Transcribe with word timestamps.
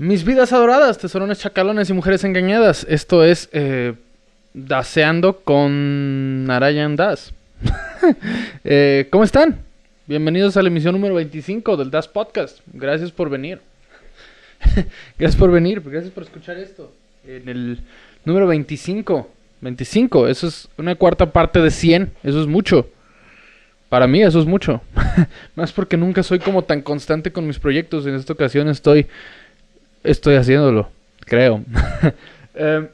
Mis 0.00 0.24
vidas 0.24 0.50
adoradas, 0.54 0.96
tesorones 0.96 1.40
chacalones 1.40 1.90
y 1.90 1.92
mujeres 1.92 2.24
engañadas. 2.24 2.86
Esto 2.88 3.22
es 3.22 3.50
eh, 3.52 3.92
Daseando 4.54 5.40
con 5.40 6.46
Narayan 6.46 6.96
Das. 6.96 7.34
Eh, 8.64 9.08
¿Cómo 9.10 9.24
están? 9.24 9.60
Bienvenidos 10.06 10.56
a 10.56 10.62
la 10.62 10.68
emisión 10.68 10.94
número 10.94 11.16
25 11.16 11.76
del 11.76 11.90
Das 11.90 12.08
Podcast. 12.08 12.60
Gracias 12.72 13.12
por 13.12 13.28
venir. 13.28 13.60
gracias 15.18 15.36
por 15.38 15.50
venir, 15.50 15.82
gracias 15.82 16.14
por 16.14 16.22
escuchar 16.22 16.56
esto. 16.56 16.90
En 17.26 17.46
el 17.50 17.80
número 18.24 18.46
25. 18.46 19.28
25, 19.60 20.28
eso 20.28 20.46
es 20.46 20.66
una 20.78 20.94
cuarta 20.94 21.30
parte 21.30 21.60
de 21.60 21.70
100. 21.70 22.10
Eso 22.22 22.40
es 22.40 22.46
mucho. 22.46 22.88
Para 23.90 24.06
mí 24.06 24.22
eso 24.22 24.40
es 24.40 24.46
mucho. 24.46 24.80
Más 25.56 25.72
porque 25.72 25.98
nunca 25.98 26.22
soy 26.22 26.38
como 26.38 26.62
tan 26.62 26.80
constante 26.80 27.32
con 27.32 27.46
mis 27.46 27.58
proyectos. 27.58 28.06
En 28.06 28.14
esta 28.14 28.32
ocasión 28.32 28.68
estoy 28.68 29.06
estoy 30.04 30.36
haciéndolo, 30.36 30.88
creo. 31.20 31.64
Eh, 32.62 32.88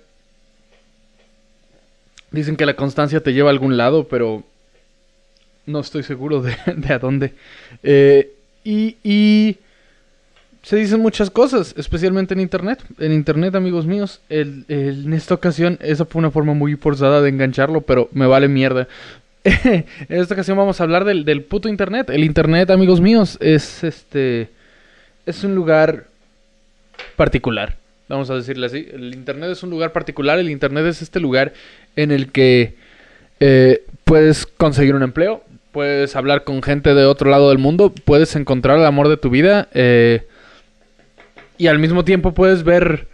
dicen 2.31 2.57
que 2.57 2.67
la 2.67 2.77
constancia 2.77 3.21
te 3.21 3.33
lleva 3.33 3.49
a 3.49 3.53
algún 3.53 3.79
lado, 3.79 4.07
pero 4.07 4.45
no 5.65 5.81
estoy 5.81 6.03
seguro 6.03 6.43
de, 6.43 6.55
a 6.93 6.99
dónde. 6.99 7.33
Eh, 7.83 8.33
y, 8.63 9.57
se 10.63 10.77
dicen 10.77 11.01
muchas 11.01 11.31
cosas, 11.31 11.75
especialmente 11.77 12.35
en 12.35 12.41
Internet. 12.41 12.85
En 12.99 13.13
Internet, 13.13 13.55
amigos 13.55 13.87
míos, 13.87 14.21
en 14.29 15.13
esta 15.13 15.35
ocasión, 15.35 15.79
esa 15.81 16.05
fue 16.05 16.19
una 16.19 16.31
forma 16.31 16.55
muy 16.55 16.77
forzada 16.77 17.23
de 17.23 17.31
engancharlo, 17.31 17.81
pero 17.81 18.09
me 18.13 18.27
vale 18.27 18.47
mierda. 18.47 18.89
en 19.45 19.87
esta 20.09 20.35
ocasión 20.35 20.59
vamos 20.59 20.81
a 20.81 20.85
hablar 20.85 21.05
del, 21.05 21.25
del 21.25 21.43
puto 21.43 21.69
Internet. 21.69 22.11
El 22.11 22.25
Internet, 22.25 22.71
amigos 22.71 23.01
míos, 23.01 23.39
es 23.41 23.85
este... 23.85 24.51
Es 25.25 25.43
un 25.45 25.55
lugar 25.55 26.07
particular. 27.17 27.77
Vamos 28.09 28.31
a 28.31 28.35
decirle 28.35 28.67
así. 28.67 28.89
El 28.93 29.15
Internet 29.15 29.51
es 29.51 29.63
un 29.63 29.71
lugar 29.71 29.93
particular. 29.93 30.39
El 30.39 30.51
Internet 30.51 30.87
es 30.87 31.03
este 31.03 31.19
lugar 31.19 31.53
en 31.97 32.13
el 32.13 32.31
que 32.31 32.77
eh, 33.41 33.85
puedes 34.05 34.47
conseguir 34.47 34.95
un 34.95 35.03
empleo, 35.03 35.43
puedes 35.73 36.17
hablar 36.17 36.45
con 36.45 36.63
gente 36.63 36.95
de 36.95 37.05
otro 37.05 37.31
lado 37.31 37.51
del 37.51 37.59
mundo, 37.59 37.93
puedes 38.05 38.35
encontrar 38.37 38.79
el 38.79 38.87
amor 38.87 39.09
de 39.09 39.17
tu 39.17 39.29
vida 39.29 39.69
eh, 39.75 40.27
y 41.59 41.67
al 41.67 41.79
mismo 41.79 42.05
tiempo 42.05 42.33
puedes 42.33 42.63
ver 42.63 43.09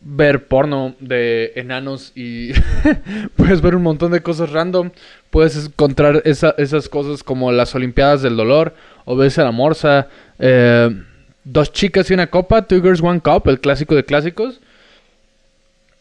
ver 0.00 0.46
porno 0.46 0.94
de 1.00 1.52
enanos 1.56 2.12
y 2.14 2.52
puedes 3.36 3.60
ver 3.60 3.74
un 3.74 3.82
montón 3.82 4.12
de 4.12 4.22
cosas 4.22 4.52
random. 4.52 4.90
Puedes 5.30 5.66
encontrar 5.66 6.22
esas 6.24 6.88
cosas 6.88 7.22
como 7.24 7.50
las 7.50 7.74
Olimpiadas 7.74 8.22
del 8.22 8.36
Dolor 8.36 8.74
o 9.04 9.16
ves 9.16 9.38
a 9.38 9.44
la 9.44 9.50
Morsa. 9.50 10.08
Eh, 10.38 11.02
Dos 11.44 11.72
chicas 11.72 12.10
y 12.10 12.14
una 12.14 12.28
copa, 12.28 12.62
Two 12.62 12.82
Girls 12.82 13.02
One 13.02 13.20
Cup, 13.20 13.48
el 13.48 13.60
clásico 13.60 13.94
de 13.94 14.04
clásicos. 14.04 14.60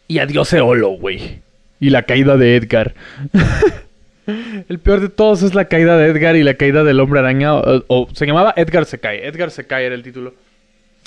Y 0.07 0.19
adiós 0.19 0.52
Eolo, 0.53 0.89
güey. 0.89 1.41
Y 1.80 1.89
la 1.89 2.03
caída 2.03 2.38
de 2.38 2.55
Edgar. 2.55 2.95
el 4.69 4.80
peor 4.80 5.02
de 5.02 5.09
todos 5.09 5.43
es 5.43 5.53
la 5.53 5.65
caída 5.65 5.97
de 5.97 6.08
Edgar 6.08 6.35
y 6.35 6.43
la 6.43 6.55
caída 6.55 6.83
del 6.83 6.99
hombre 6.99 7.19
araña. 7.19 7.55
O, 7.55 8.08
se 8.13 8.25
llamaba 8.25 8.53
Edgar 8.55 8.85
se 8.85 8.99
cae. 8.99 9.27
Edgar 9.27 9.52
se 9.52 9.65
cae 9.67 9.85
era 9.85 9.95
el 9.95 10.03
título. 10.03 10.33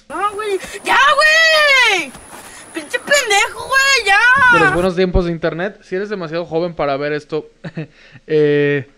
¡No, 0.09 0.33
güey! 0.33 0.59
¡Ya, 0.85 0.99
güey! 1.15 2.11
¡Pinche 2.75 2.99
pendejo, 2.99 3.67
güey! 3.67 4.07
¡Ya! 4.07 4.59
De 4.59 4.65
los 4.65 4.75
buenos 4.75 4.97
tiempos 4.97 5.25
de 5.25 5.33
internet. 5.33 5.79
Si 5.83 5.95
eres 5.95 6.09
demasiado 6.09 6.45
joven 6.45 6.75
para 6.75 6.97
ver 6.97 7.13
esto. 7.13 7.49
eh, 8.27 8.89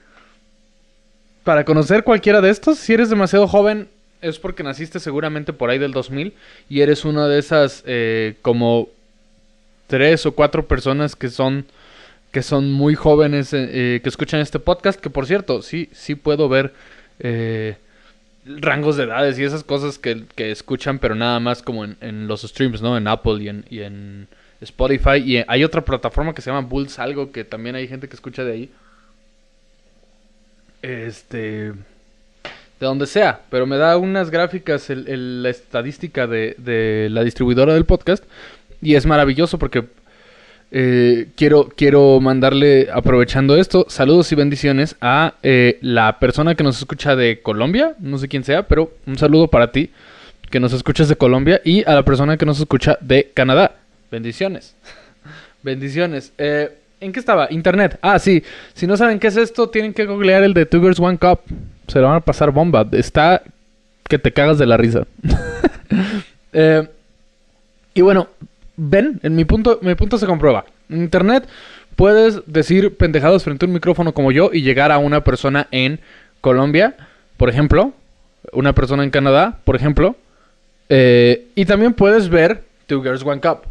para 1.45 1.65
conocer 1.65 2.05
cualquiera 2.05 2.41
de 2.41 2.51
estos, 2.51 2.79
si 2.79 2.95
eres 2.95 3.11
demasiado 3.11 3.49
joven, 3.49 3.89
es 4.23 4.39
porque 4.39 4.63
naciste 4.63 5.01
seguramente 5.01 5.53
por 5.53 5.71
ahí 5.71 5.79
del 5.79 5.93
2000 5.93 6.33
y 6.69 6.81
eres 6.81 7.05
una 7.05 7.29
de 7.29 7.39
esas 7.39 7.83
eh, 7.87 8.37
como 8.43 8.89
tres 9.87 10.25
o 10.25 10.33
cuatro 10.33 10.67
personas 10.67 11.17
que 11.17 11.29
son 11.29 11.67
que 12.31 12.43
son 12.43 12.73
muy 12.73 12.95
jóvenes 12.95 13.53
eh, 13.53 13.69
eh, 13.97 14.01
que 14.03 14.09
escuchan 14.09 14.41
este 14.41 14.59
podcast 14.59 14.99
que 14.99 15.11
por 15.11 15.27
cierto 15.27 15.61
sí 15.61 15.91
sí 15.93 16.15
puedo 16.15 16.49
ver 16.49 16.73
rangos 18.45 18.97
de 18.97 19.05
edades 19.05 19.39
y 19.39 19.45
esas 19.45 19.63
cosas 19.63 19.99
que, 19.99 20.25
escuchan 20.37 20.99
pero 20.99 21.15
nada 21.15 21.39
más 21.39 21.63
como 21.63 21.85
en, 21.85 22.27
los 22.27 22.43
streams 22.43 22.81
no 22.81 22.97
en 22.97 23.07
Apple 23.07 23.43
y 23.43 23.49
en, 23.49 23.65
y 23.71 23.81
en 23.81 24.29
Spotify. 24.63 25.19
Y 25.19 25.45
hay 25.47 25.65
otra 25.65 25.85
plataforma 25.85 26.35
que 26.35 26.43
se 26.43 26.51
llama 26.51 26.67
Bulls 26.67 26.99
algo 26.99 27.33
que 27.33 27.45
también 27.45 27.75
hay 27.75 27.89
gente 27.89 28.09
que 28.09 28.15
escucha 28.15 28.45
de 28.45 28.53
ahí. 28.53 28.71
Este 30.83 31.73
de 32.83 32.89
donde 32.89 33.07
sea, 33.07 33.43
pero 33.49 33.65
me 33.65 33.77
da 33.77 33.97
unas 33.97 34.29
gráficas 34.29 34.89
la 34.91 35.49
estadística 35.49 36.27
de, 36.27 37.09
la 37.13 37.23
distribuidora 37.23 37.75
del 37.75 37.85
podcast 37.85 38.25
y 38.81 38.97
es 38.97 39.07
maravilloso 39.07 39.57
porque 39.57 39.85
eh, 40.73 41.29
quiero, 41.37 41.69
quiero 41.77 42.19
mandarle, 42.21 42.89
aprovechando 42.93 43.57
esto, 43.57 43.87
saludos 43.89 44.33
y 44.33 44.35
bendiciones 44.35 44.97
a 45.01 45.35
eh, 45.45 45.79
la 45.81 46.19
persona 46.19 46.57
que 46.57 46.65
nos 46.65 46.77
escucha 46.79 47.15
de 47.15 47.41
Colombia, 47.41 47.95
no 48.01 48.19
sé 48.19 48.27
quién 48.27 48.43
sea, 48.43 48.67
pero 48.67 48.91
un 49.07 49.17
saludo 49.17 49.47
para 49.47 49.71
ti 49.71 49.91
que 50.51 50.59
nos 50.59 50.73
escuchas 50.73 51.09
de 51.09 51.15
Colombia 51.15 51.61
y 51.65 51.89
a 51.89 51.95
la 51.95 52.05
persona 52.05 52.37
que 52.37 52.47
nos 52.47 52.59
escucha 52.59 52.99
de 53.01 53.31
Canadá. 53.33 53.77
Bendiciones. 54.11 54.75
bendiciones. 55.63 56.33
Eh, 56.37 56.69
¿En 56.99 57.13
qué 57.13 57.21
estaba? 57.21 57.47
Internet. 57.49 58.01
Ah, 58.03 58.19
sí. 58.19 58.43
Si 58.75 58.89
no 58.89 58.97
saben 58.97 59.21
qué 59.21 59.29
es 59.29 59.37
esto, 59.37 59.69
tienen 59.69 59.95
que 59.95 60.05
googlear 60.05 60.43
el 60.43 60.53
de 60.53 60.67
Girls 60.69 60.99
One 60.99 61.19
Cup 61.19 61.43
se 61.87 61.99
le 61.99 62.05
van 62.05 62.17
a 62.17 62.21
pasar 62.21 62.51
bomba. 62.51 62.87
Está 62.93 63.43
que 64.09 64.19
te 64.19 64.33
cagas 64.33 64.59
de 64.59 64.67
la 64.67 64.77
risa. 64.77 65.07
Eh, 66.55 66.87
y 67.95 68.03
bueno, 68.03 68.29
ven, 68.77 69.21
en 69.23 69.35
mi 69.35 69.47
punto, 69.47 69.79
mi 69.81 69.95
punto 69.95 70.19
se 70.19 70.27
comprueba. 70.27 70.67
En 70.91 70.99
internet 70.99 71.49
puedes 71.97 72.43
decir 72.47 72.95
pendejadas 72.97 73.43
frente 73.43 73.65
a 73.65 73.69
un 73.69 73.73
micrófono 73.73 74.13
como 74.13 74.33
yo 74.33 74.51
y 74.53 74.61
llegar 74.61 74.93
a 74.93 74.99
una 74.99 75.25
persona 75.25 75.67
en 75.71 75.99
Colombia, 76.43 76.95
por 77.39 77.49
ejemplo, 77.49 77.95
una 78.53 78.75
persona 78.75 79.03
en 79.05 79.11
Canadá, 79.11 79.61
por 79.65 79.77
ejemplo, 79.77 80.17
eh, 80.89 81.47
y 81.55 81.65
también 81.65 81.95
puedes 81.95 82.29
ver 82.29 82.65
Two 82.87 83.03
Girls 83.03 83.25
One 83.25 83.41
Cup. 83.41 83.63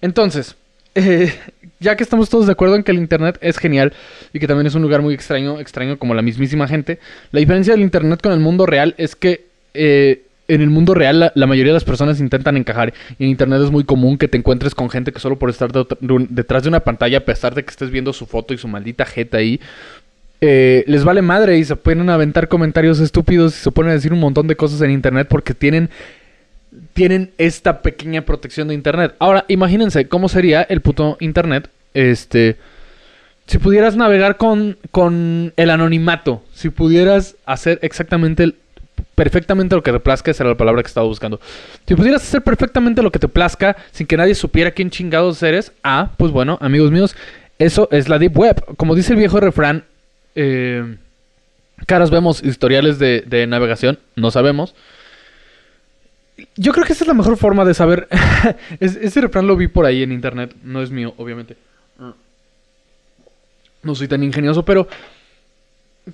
Entonces, 0.00 0.56
eh, 0.94 1.32
ya 1.80 1.96
que 1.96 2.02
estamos 2.02 2.28
todos 2.28 2.46
de 2.46 2.52
acuerdo 2.52 2.76
en 2.76 2.82
que 2.82 2.92
el 2.92 2.98
Internet 2.98 3.38
es 3.40 3.58
genial 3.58 3.92
y 4.32 4.38
que 4.38 4.46
también 4.46 4.66
es 4.66 4.74
un 4.74 4.82
lugar 4.82 5.02
muy 5.02 5.14
extraño, 5.14 5.60
extraño 5.60 5.98
como 5.98 6.14
la 6.14 6.22
mismísima 6.22 6.68
gente, 6.68 6.98
la 7.30 7.40
diferencia 7.40 7.72
del 7.74 7.82
Internet 7.82 8.20
con 8.22 8.32
el 8.32 8.40
mundo 8.40 8.66
real 8.66 8.94
es 8.98 9.16
que 9.16 9.46
eh, 9.74 10.22
en 10.48 10.60
el 10.60 10.70
mundo 10.70 10.94
real 10.94 11.32
la, 11.34 11.46
mayoría 11.46 11.72
de 11.72 11.76
las 11.76 11.84
personas 11.84 12.20
intentan 12.20 12.56
encajar 12.56 12.92
y 13.18 13.24
en 13.24 13.30
Internet 13.30 13.62
es 13.62 13.70
muy 13.70 13.84
común 13.84 14.18
que 14.18 14.28
te 14.28 14.36
encuentres 14.36 14.74
con 14.74 14.90
gente 14.90 15.12
que 15.12 15.20
solo 15.20 15.38
por 15.38 15.48
estar 15.50 15.70
detrás 15.72 16.62
de 16.62 16.68
una 16.68 16.80
pantalla, 16.80 17.18
a 17.18 17.24
pesar 17.24 17.54
de 17.54 17.64
que 17.64 17.70
estés 17.70 17.90
viendo 17.90 18.12
su 18.12 18.26
foto 18.26 18.52
y 18.52 18.58
su 18.58 18.68
maldita 18.68 19.06
jeta 19.06 19.38
ahí, 19.38 19.60
eh, 20.40 20.84
les 20.88 21.04
vale 21.04 21.22
madre 21.22 21.56
y 21.56 21.64
se 21.64 21.76
pueden 21.76 22.10
aventar 22.10 22.48
comentarios 22.48 22.98
estúpidos 22.98 23.56
y 23.56 23.60
se 23.60 23.70
ponen 23.70 23.90
a 23.90 23.94
decir 23.94 24.12
un 24.12 24.20
montón 24.20 24.48
de 24.48 24.56
cosas 24.56 24.80
en 24.82 24.90
Internet 24.90 25.28
porque 25.30 25.54
tienen 25.54 25.88
tienen 26.92 27.32
esta 27.38 27.82
pequeña 27.82 28.22
protección 28.22 28.68
de 28.68 28.74
internet. 28.74 29.14
Ahora, 29.18 29.44
imagínense 29.48 30.08
cómo 30.08 30.28
sería 30.28 30.62
el 30.62 30.80
puto 30.80 31.16
internet, 31.20 31.68
este, 31.94 32.56
si 33.46 33.58
pudieras 33.58 33.96
navegar 33.96 34.36
con, 34.36 34.78
con 34.90 35.52
el 35.56 35.70
anonimato, 35.70 36.42
si 36.54 36.70
pudieras 36.70 37.36
hacer 37.44 37.78
exactamente, 37.82 38.54
perfectamente 39.14 39.74
lo 39.74 39.82
que 39.82 39.92
te 39.92 40.00
plazca, 40.00 40.30
esa 40.30 40.44
era 40.44 40.50
la 40.50 40.56
palabra 40.56 40.82
que 40.82 40.88
estaba 40.88 41.06
buscando. 41.06 41.40
Si 41.86 41.94
pudieras 41.94 42.22
hacer 42.22 42.42
perfectamente 42.42 43.02
lo 43.02 43.10
que 43.10 43.18
te 43.18 43.28
plazca 43.28 43.76
sin 43.90 44.06
que 44.06 44.16
nadie 44.16 44.34
supiera 44.34 44.70
quién 44.70 44.90
chingados 44.90 45.42
eres, 45.42 45.72
ah, 45.82 46.12
pues 46.16 46.32
bueno, 46.32 46.58
amigos 46.60 46.90
míos, 46.90 47.16
eso 47.58 47.88
es 47.90 48.08
la 48.08 48.18
Deep 48.18 48.36
Web. 48.36 48.76
Como 48.76 48.94
dice 48.94 49.12
el 49.12 49.18
viejo 49.18 49.38
refrán, 49.40 49.84
eh, 50.34 50.96
caras 51.86 52.10
vemos 52.10 52.42
historiales 52.42 52.98
de, 52.98 53.22
de 53.26 53.46
navegación, 53.46 53.98
no 54.16 54.30
sabemos. 54.30 54.74
Yo 56.56 56.72
creo 56.72 56.84
que 56.84 56.92
esa 56.92 57.04
es 57.04 57.08
la 57.08 57.14
mejor 57.14 57.36
forma 57.36 57.64
de 57.64 57.74
saber. 57.74 58.08
ese 58.80 59.20
refrán 59.20 59.46
lo 59.46 59.56
vi 59.56 59.68
por 59.68 59.86
ahí 59.86 60.02
en 60.02 60.12
internet. 60.12 60.54
No 60.62 60.82
es 60.82 60.90
mío, 60.90 61.14
obviamente. 61.16 61.56
No 63.82 63.94
soy 63.94 64.06
tan 64.06 64.22
ingenioso, 64.22 64.64
pero 64.64 64.86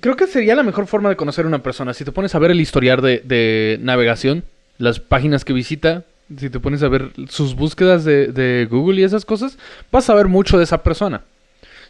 creo 0.01 0.15
que 0.15 0.27
sería 0.27 0.55
la 0.55 0.63
mejor 0.63 0.87
forma 0.87 1.09
de 1.09 1.15
conocer 1.15 1.45
a 1.45 1.47
una 1.47 1.61
persona. 1.61 1.93
Si 1.93 2.03
te 2.03 2.11
pones 2.11 2.33
a 2.33 2.39
ver 2.39 2.51
el 2.51 2.61
historial 2.61 3.01
de, 3.01 3.79
navegación, 3.81 4.43
las 4.77 4.99
páginas 4.99 5.45
que 5.45 5.53
visita, 5.53 6.03
si 6.35 6.49
te 6.49 6.59
pones 6.59 6.81
a 6.83 6.89
ver 6.89 7.11
sus 7.27 7.55
búsquedas 7.55 8.05
de, 8.05 8.27
de, 8.27 8.67
Google 8.69 9.01
y 9.01 9.03
esas 9.03 9.25
cosas, 9.25 9.57
vas 9.91 10.09
a 10.09 10.15
ver 10.15 10.27
mucho 10.27 10.57
de 10.57 10.63
esa 10.63 10.81
persona. 10.81 11.21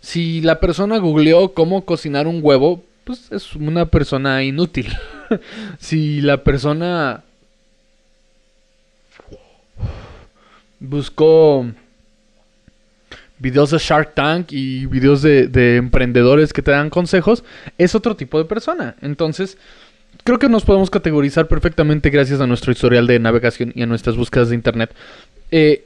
Si 0.02 0.42
la 0.42 0.60
persona 0.60 0.98
googleó 0.98 1.54
cómo 1.54 1.86
cocinar 1.86 2.28
un 2.28 2.40
huevo, 2.42 2.84
pues 3.06 3.32
es 3.32 3.56
una 3.56 3.86
persona 3.86 4.44
inútil. 4.44 4.94
si 5.80 6.22
la 6.22 6.44
persona 6.44 7.24
buscó 10.80 11.66
videos 13.40 13.72
de 13.72 13.78
Shark 13.78 14.14
Tank 14.14 14.52
y 14.52 14.86
videos 14.86 15.22
de, 15.22 15.78
emprendedores 15.78 16.54
que 16.54 16.62
te 16.62 16.72
dan 16.72 16.90
consejos, 16.90 17.44
es 17.78 17.96
otro 17.96 18.16
tipo 18.16 18.38
de 18.38 18.46
persona. 18.46 18.96
Entonces, 19.02 19.58
creo 20.24 20.40
que 20.40 20.50
nos 20.50 20.66
podemos 20.66 20.90
categorizar 20.90 21.48
perfectamente 21.48 22.10
gracias 22.10 22.42
a 22.42 22.48
nuestro 22.48 22.72
historial 22.72 23.08
de 23.08 23.20
navegación 23.20 23.72
y 23.76 23.82
a 23.82 23.86
nuestras 23.86 24.16
búsquedas 24.16 24.50
de 24.50 24.56
internet. 24.56 24.92
Eh, 25.52 25.86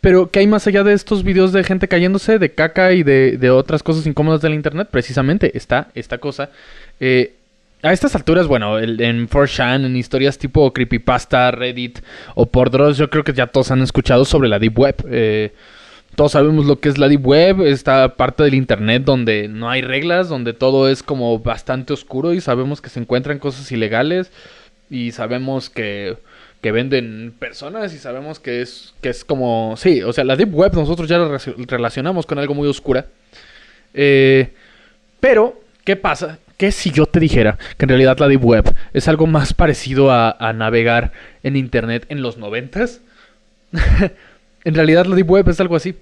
pero 0.00 0.30
¿qué 0.30 0.40
hay 0.40 0.46
más 0.46 0.66
allá 0.66 0.84
de 0.84 0.92
estos 0.92 1.22
videos 1.22 1.52
de 1.52 1.64
gente 1.64 1.88
cayéndose, 1.88 2.38
de 2.38 2.52
caca 2.52 2.92
y 2.92 3.02
de, 3.02 3.38
de 3.38 3.50
otras 3.50 3.82
cosas 3.82 4.06
incómodas 4.06 4.40
del 4.40 4.54
internet? 4.54 4.88
Precisamente 4.90 5.56
está 5.56 5.88
esta 5.94 6.18
cosa. 6.18 6.50
Eh, 7.00 7.35
a 7.86 7.92
estas 7.92 8.14
alturas, 8.14 8.46
bueno, 8.46 8.78
en 8.78 9.28
4chan, 9.28 9.84
en 9.86 9.96
historias 9.96 10.38
tipo 10.38 10.72
Creepypasta, 10.72 11.50
Reddit 11.50 12.00
o 12.34 12.46
por 12.46 12.70
Dross, 12.70 12.98
yo 12.98 13.08
creo 13.10 13.24
que 13.24 13.32
ya 13.32 13.46
todos 13.46 13.70
han 13.70 13.82
escuchado 13.82 14.24
sobre 14.24 14.48
la 14.48 14.58
Deep 14.58 14.78
Web. 14.78 14.96
Eh, 15.10 15.52
todos 16.14 16.32
sabemos 16.32 16.64
lo 16.66 16.80
que 16.80 16.88
es 16.88 16.98
la 16.98 17.08
Deep 17.08 17.26
Web, 17.26 17.62
esta 17.62 18.16
parte 18.16 18.42
del 18.42 18.54
Internet 18.54 19.02
donde 19.04 19.48
no 19.48 19.68
hay 19.68 19.82
reglas, 19.82 20.28
donde 20.28 20.52
todo 20.54 20.88
es 20.88 21.02
como 21.02 21.38
bastante 21.40 21.92
oscuro 21.92 22.32
y 22.32 22.40
sabemos 22.40 22.80
que 22.80 22.88
se 22.88 23.00
encuentran 23.00 23.38
cosas 23.38 23.70
ilegales 23.72 24.30
y 24.90 25.12
sabemos 25.12 25.68
que, 25.70 26.16
venden 26.62 27.32
personas 27.38 27.94
y 27.94 27.98
sabemos 27.98 28.40
que 28.40 28.60
es, 28.60 28.92
que 29.00 29.08
es 29.10 29.24
como... 29.24 29.74
Sí, 29.76 30.02
o 30.02 30.12
sea, 30.12 30.24
la 30.24 30.34
Deep 30.34 30.52
Web 30.52 30.74
nosotros 30.74 31.08
ya 31.08 31.16
la 31.16 31.26
relacio- 31.28 31.54
relacionamos 31.58 32.26
con 32.26 32.40
algo 32.40 32.54
muy 32.54 32.66
oscura. 32.66 33.06
Eh, 33.94 34.52
pero, 35.20 35.60
¿qué 35.84 35.94
pasa? 35.94 36.40
¿Qué 36.56 36.72
si 36.72 36.90
yo 36.90 37.06
te 37.06 37.20
dijera 37.20 37.58
que 37.76 37.84
en 37.84 37.90
realidad 37.90 38.18
la 38.18 38.28
Deep 38.28 38.44
Web 38.44 38.74
es 38.94 39.08
algo 39.08 39.26
más 39.26 39.52
parecido 39.52 40.10
a, 40.10 40.52
navegar 40.54 41.12
en 41.42 41.56
Internet 41.56 42.06
en 42.08 42.22
los 42.22 42.38
noventas? 42.38 43.00
en 44.64 44.74
realidad 44.74 45.06
la 45.06 45.16
Deep 45.16 45.30
Web 45.30 45.48
es 45.50 45.60
algo 45.60 45.76
así. 45.76 45.94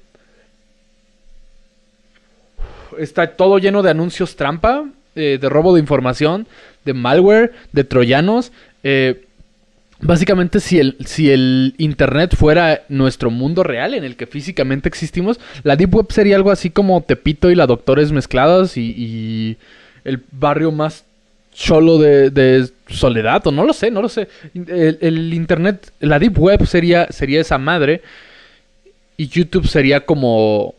Está 2.99 3.27
todo 3.37 3.59
lleno 3.59 3.83
de 3.83 3.91
anuncios 3.91 4.37
trampa, 4.37 4.85
eh, 5.17 5.39
de 5.41 5.49
robo 5.49 5.75
de 5.75 5.81
información, 5.81 6.47
de 6.85 6.95
malware, 6.95 7.53
de 7.73 7.85
troyanos. 7.85 8.53
eh, 8.85 9.25
Básicamente, 10.01 10.61
si 10.61 10.79
el, 10.79 10.97
si 11.07 11.31
el 11.31 11.75
Internet 11.79 12.37
fuera 12.37 12.83
nuestro 12.91 13.31
mundo 13.31 13.63
real 13.63 13.95
en 13.95 14.05
el 14.05 14.17
que 14.17 14.27
físicamente 14.27 14.87
existimos, 14.87 15.41
la 15.63 15.77
Deep 15.77 15.95
Web 15.95 16.07
sería 16.11 16.37
algo 16.37 16.51
así 16.51 16.69
como 16.69 17.03
Tepito 17.03 17.51
y 17.51 17.55
la 17.55 17.67
Doctores 17.67 18.13
mezcladas 18.13 18.77
y, 18.77 18.95
y 18.97 19.57
el 20.05 20.23
barrio 20.31 20.71
más 20.71 21.05
cholo 21.53 21.99
de, 21.99 22.31
de 22.31 22.69
Soledad, 22.89 23.47
o 23.47 23.53
no 23.53 23.65
lo 23.65 23.73
sé, 23.73 23.91
no 23.91 24.03
lo 24.03 24.09
sé. 24.09 24.29
El, 24.55 25.33
Internet, 25.33 25.93
la 26.01 26.19
Deep 26.19 26.39
Web 26.39 26.67
sería, 26.67 27.07
sería 27.11 27.41
esa 27.41 27.59
madre 27.59 28.03
y 29.17 29.29
YouTube 29.29 29.67
sería 29.67 30.05
como, 30.05 30.75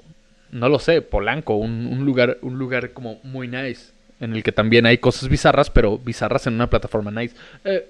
no 0.51 0.69
lo 0.69 0.77
sé, 0.77 1.01
Polanco, 1.01 1.55
un, 1.55 1.87
un 1.87 2.05
lugar, 2.05 2.37
un 2.41 2.59
lugar 2.59 2.91
como 2.91 3.19
muy 3.23 3.47
nice, 3.47 3.91
en 4.19 4.33
el 4.35 4.43
que 4.43 4.51
también 4.51 4.85
hay 4.85 4.97
cosas 4.97 5.29
bizarras, 5.29 5.69
pero 5.69 5.97
bizarras 5.97 6.45
en 6.47 6.55
una 6.55 6.69
plataforma 6.69 7.09
nice. 7.09 7.35
Eh, 7.63 7.87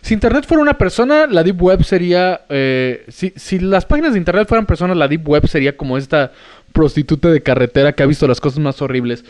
si 0.00 0.14
Internet 0.14 0.44
fuera 0.46 0.62
una 0.62 0.76
persona, 0.78 1.28
la 1.28 1.44
Deep 1.44 1.62
Web 1.62 1.84
sería... 1.84 2.42
eh, 2.48 3.04
si, 3.08 3.32
si 3.36 3.60
las 3.60 3.86
páginas 3.86 4.12
de 4.12 4.18
Internet 4.18 4.48
fueran 4.48 4.66
personas, 4.66 4.96
la 4.96 5.06
Deep 5.06 5.28
Web 5.28 5.46
sería 5.46 5.76
como 5.76 5.96
esta 5.96 6.32
prostituta 6.72 7.28
de 7.30 7.42
carretera 7.42 7.92
que 7.92 8.02
ha 8.02 8.06
visto 8.06 8.26
las 8.26 8.40
cosas 8.40 8.58
más 8.58 8.80
horribles 8.82 9.24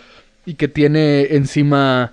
y 0.46 0.54
que 0.54 0.68
tiene 0.68 1.28
encima 1.36 2.12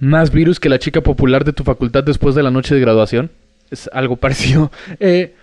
más 0.00 0.30
virus 0.30 0.60
que 0.60 0.68
la 0.68 0.78
chica 0.78 1.00
popular 1.00 1.44
de 1.44 1.52
tu 1.52 1.64
facultad 1.64 2.04
después 2.04 2.34
de 2.34 2.42
la 2.42 2.50
noche 2.50 2.74
de 2.74 2.80
graduación. 2.80 3.30
Es 3.70 3.88
algo 3.92 4.16
parecido. 4.24 4.70
Eh, 5.00 5.34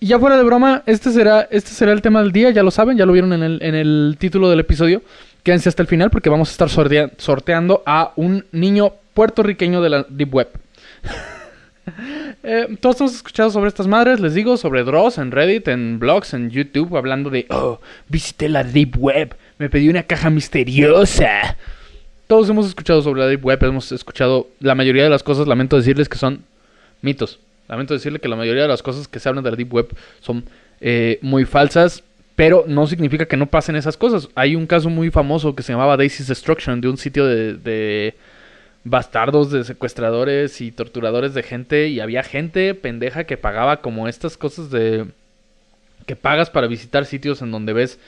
y 0.00 0.06
ya 0.06 0.18
fuera 0.20 0.36
de 0.36 0.44
broma, 0.44 0.82
este 0.86 1.10
será, 1.10 1.48
este 1.50 1.70
será 1.70 1.92
el 1.92 2.02
tema 2.02 2.22
del 2.22 2.30
día, 2.30 2.50
ya 2.50 2.62
lo 2.62 2.70
saben, 2.70 2.96
ya 2.96 3.04
lo 3.06 3.12
vieron 3.12 3.32
en 3.32 3.42
el, 3.42 3.58
en 3.62 3.74
el 3.74 4.16
título 4.18 4.48
del 4.48 4.60
episodio. 4.60 5.02
Quédense 5.42 5.68
hasta 5.68 5.82
el 5.82 5.88
final 5.88 6.10
porque 6.10 6.30
vamos 6.30 6.48
a 6.48 6.52
estar 6.52 6.68
sortea- 6.68 7.10
sorteando 7.18 7.82
a 7.86 8.12
un 8.16 8.44
niño 8.52 8.92
puertorriqueño 9.14 9.80
de 9.82 9.88
la 9.90 10.06
Deep 10.08 10.32
Web. 10.34 10.48
Eh, 12.42 12.76
todos 12.80 13.00
hemos 13.00 13.14
escuchado 13.14 13.50
sobre 13.50 13.68
estas 13.68 13.86
madres, 13.86 14.20
les 14.20 14.34
digo, 14.34 14.56
sobre 14.56 14.84
Dross 14.84 15.18
en 15.18 15.30
Reddit, 15.30 15.68
en 15.68 15.98
blogs, 15.98 16.34
en 16.34 16.50
YouTube, 16.50 16.96
hablando 16.96 17.30
de, 17.30 17.46
oh, 17.50 17.80
visité 18.08 18.48
la 18.48 18.64
Deep 18.64 18.96
Web, 18.96 19.36
me 19.58 19.68
pedí 19.68 19.88
una 19.88 20.04
caja 20.04 20.30
misteriosa. 20.30 21.56
Todos 22.26 22.48
hemos 22.48 22.66
escuchado 22.66 23.02
sobre 23.02 23.20
la 23.20 23.26
Deep 23.26 23.44
Web, 23.44 23.64
hemos 23.64 23.90
escuchado 23.92 24.48
la 24.60 24.74
mayoría 24.74 25.04
de 25.04 25.10
las 25.10 25.22
cosas, 25.22 25.46
lamento 25.46 25.76
decirles 25.76 26.08
que 26.08 26.18
son 26.18 26.44
mitos. 27.02 27.38
Lamento 27.68 27.94
decirle 27.94 28.18
que 28.18 28.28
la 28.28 28.36
mayoría 28.36 28.62
de 28.62 28.68
las 28.68 28.82
cosas 28.82 29.08
que 29.08 29.18
se 29.18 29.28
hablan 29.28 29.44
de 29.44 29.50
la 29.50 29.56
Deep 29.56 29.72
Web 29.72 29.88
son 30.20 30.44
eh, 30.80 31.18
muy 31.22 31.44
falsas, 31.44 32.02
pero 32.36 32.64
no 32.66 32.86
significa 32.86 33.26
que 33.26 33.36
no 33.36 33.46
pasen 33.46 33.76
esas 33.76 33.96
cosas. 33.96 34.28
Hay 34.34 34.54
un 34.54 34.66
caso 34.66 34.88
muy 34.88 35.10
famoso 35.10 35.54
que 35.54 35.62
se 35.62 35.72
llamaba 35.72 35.96
Daisy's 35.96 36.28
Destruction, 36.28 36.80
de 36.80 36.88
un 36.88 36.96
sitio 36.96 37.26
de, 37.26 37.54
de 37.54 38.14
bastardos, 38.84 39.50
de 39.50 39.64
secuestradores 39.64 40.60
y 40.60 40.72
torturadores 40.72 41.34
de 41.34 41.42
gente, 41.42 41.88
y 41.88 42.00
había 42.00 42.22
gente 42.22 42.74
pendeja 42.74 43.24
que 43.24 43.36
pagaba 43.36 43.80
como 43.80 44.08
estas 44.08 44.36
cosas 44.36 44.70
de... 44.70 45.06
que 46.06 46.16
pagas 46.16 46.50
para 46.50 46.66
visitar 46.66 47.04
sitios 47.04 47.42
en 47.42 47.50
donde 47.50 47.72
ves 47.72 47.98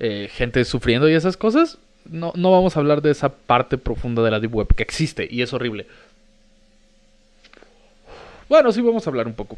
eh, 0.00 0.28
gente 0.32 0.64
sufriendo 0.64 1.08
y 1.08 1.14
esas 1.14 1.36
cosas. 1.36 1.78
No, 2.04 2.32
no 2.36 2.50
vamos 2.50 2.76
a 2.76 2.80
hablar 2.80 3.02
de 3.02 3.10
esa 3.10 3.28
parte 3.28 3.76
profunda 3.76 4.22
de 4.22 4.30
la 4.30 4.40
Deep 4.40 4.54
Web 4.54 4.74
que 4.74 4.82
existe 4.82 5.28
y 5.30 5.42
es 5.42 5.52
horrible. 5.52 5.86
Bueno, 8.48 8.72
sí 8.72 8.80
vamos 8.80 9.06
a 9.06 9.10
hablar 9.10 9.26
un 9.26 9.34
poco. 9.34 9.56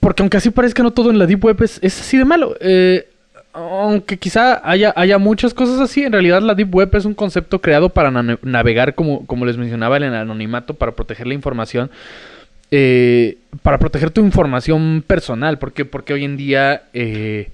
Porque 0.00 0.22
aunque 0.22 0.36
así 0.36 0.50
parezca, 0.50 0.82
no 0.82 0.92
todo 0.92 1.10
en 1.10 1.18
la 1.18 1.26
Deep 1.26 1.44
Web 1.44 1.62
es, 1.62 1.80
es 1.82 2.00
así 2.00 2.16
de 2.18 2.24
malo. 2.24 2.56
Eh, 2.60 3.08
aunque 3.56 4.18
quizá 4.18 4.60
haya, 4.68 4.92
haya 4.96 5.18
muchas 5.18 5.54
cosas 5.54 5.80
así, 5.80 6.02
en 6.04 6.12
realidad 6.12 6.42
la 6.42 6.54
Deep 6.54 6.74
Web 6.74 6.90
es 6.94 7.04
un 7.06 7.14
concepto 7.14 7.60
creado 7.60 7.88
para 7.88 8.10
na- 8.10 8.38
navegar, 8.42 8.94
como, 8.94 9.26
como 9.26 9.46
les 9.46 9.56
mencionaba, 9.56 9.96
en 9.96 10.04
el 10.04 10.14
anonimato, 10.14 10.74
para 10.74 10.92
proteger 10.92 11.26
la 11.26 11.34
información. 11.34 11.90
eh, 12.70 13.38
para 13.62 13.78
proteger 13.78 14.10
tu 14.10 14.20
información 14.20 15.04
personal. 15.06 15.58
¿Por 15.58 15.72
qué? 15.72 15.84
Porque 15.84 16.12
hoy 16.12 16.24
en 16.24 16.36
día, 16.36 16.82
eh, 16.94 17.50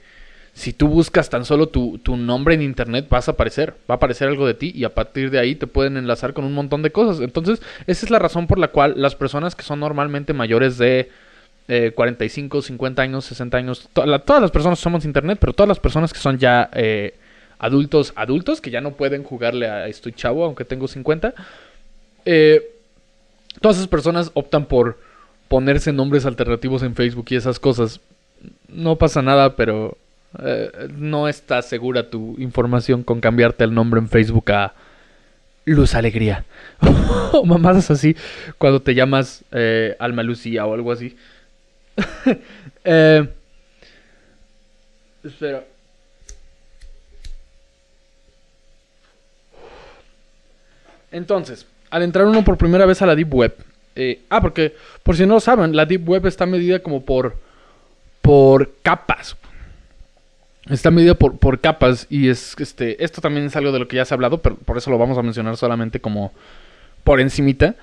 si 0.55 0.73
tú 0.73 0.89
buscas 0.89 1.29
tan 1.31 1.45
solo 1.45 1.69
tu, 1.69 1.99
tu 1.99 2.17
nombre 2.17 2.55
en 2.55 2.63
internet, 2.63 3.07
vas 3.11 3.29
a 3.29 3.33
aparecer. 3.33 3.75
Va 3.91 3.95
a 3.95 3.97
aparecer 3.97 4.29
algo 4.29 4.47
de 4.47 4.55
ti 4.55 4.73
y 4.75 4.85
a 4.85 4.95
partir 4.95 5.31
de 5.31 5.39
ahí 5.39 5.55
te 5.55 5.67
pueden 5.67 5.97
enlazar 5.99 6.33
con 6.33 6.45
un 6.45 6.55
montón 6.55 6.83
de 6.83 6.93
cosas. 6.93 7.21
Entonces, 7.23 7.61
esa 7.87 8.07
es 8.07 8.11
la 8.11 8.19
razón 8.19 8.47
por 8.47 8.59
la 8.59 8.69
cual 8.69 8.95
las 8.97 9.15
personas 9.15 9.55
que 9.55 9.65
son 9.65 9.81
normalmente 9.81 10.33
mayores 10.33 10.79
de 10.79 11.11
eh, 11.69 11.93
45, 11.95 12.63
50 12.63 13.03
años, 13.03 13.25
60 13.27 13.57
años, 13.57 13.89
todas 13.93 14.41
las 14.43 14.51
personas 14.51 14.79
somos 14.79 15.05
internet, 15.05 15.39
pero 15.41 15.53
todas 15.53 15.69
las 15.69 15.81
personas 15.81 16.13
que 16.13 16.19
son 16.19 16.39
ya 16.39 16.71
eh, 16.75 17.15
adultos, 17.59 18.13
adultos, 18.17 18.61
que 18.61 18.71
ya 18.71 18.81
no 18.81 18.93
pueden 18.93 19.23
jugarle 19.23 19.69
a 19.69 19.87
estoy 19.87 20.13
chavo, 20.13 20.45
aunque 20.45 20.65
tengo 20.65 20.89
50, 20.89 21.35
eh, 22.25 22.63
todas 23.61 23.77
esas 23.77 23.89
personas 23.89 24.31
optan 24.35 24.67
por 24.67 24.99
ponerse 25.49 25.93
nombres 25.93 26.27
alternativos 26.27 26.83
en 26.83 26.95
Facebook 26.95 27.27
y 27.31 27.37
esas 27.37 27.59
cosas. 27.59 28.01
No 28.69 28.97
pasa 28.97 29.23
nada, 29.23 29.55
pero 29.55 29.97
eh, 30.43 30.89
no 30.97 31.29
está 31.29 31.63
segura 31.63 32.09
tu 32.09 32.35
información 32.39 33.03
con 33.03 33.21
cambiarte 33.21 33.65
el 33.65 33.75
nombre 33.75 34.01
en 34.01 34.09
Facebook 34.09 34.51
a 34.51 34.75
Luz 35.65 35.95
Alegría. 35.95 36.45
o 37.33 37.45
mamadas 37.45 37.91
así, 37.91 38.17
cuando 38.59 38.81
te 38.81 38.95
llamas 38.95 39.45
eh, 39.53 39.95
Alma 39.99 40.23
Lucía 40.23 40.67
o 40.67 40.75
algo 40.75 40.91
así. 40.93 41.17
eh, 42.85 43.29
espera. 45.25 45.65
Entonces, 51.11 51.67
al 51.91 52.03
entrar 52.03 52.27
uno 52.27 52.43
por 52.43 52.57
primera 52.57 52.87
vez 52.87 53.03
a 53.03 53.07
la 53.07 53.15
Deep 53.15 53.33
Web. 53.35 53.55
eh, 53.95 54.21
ah, 54.31 54.41
porque, 54.41 54.75
por 55.03 55.17
si 55.17 55.27
no 55.27 55.35
lo 55.35 55.41
saben, 55.41 55.77
la 55.77 55.85
Deep 55.85 56.09
Web 56.09 56.27
está 56.27 56.47
medida 56.47 56.79
como 56.81 57.05
por. 57.05 57.37
por 58.23 58.73
capas. 58.83 59.37
Está 60.71 60.91
medida 60.91 61.15
por, 61.15 61.39
por 61.39 61.61
capas. 61.61 62.07
Y 62.09 62.29
es 62.29 62.55
este. 62.59 63.03
Esto 63.05 63.21
también 63.21 63.47
es 63.47 63.57
algo 63.57 63.73
de 63.73 63.81
lo 63.81 63.89
que 63.89 63.97
ya 63.97 64.05
se 64.05 64.15
ha 64.15 64.17
hablado, 64.17 64.39
pero 64.39 64.57
por 64.57 64.79
eso 64.79 64.91
lo 64.91 64.99
vamos 64.99 65.19
a 65.19 65.23
mencionar 65.23 65.57
solamente 65.57 66.01
como 66.01 66.33
por 67.05 67.21
encimita. 67.21 67.75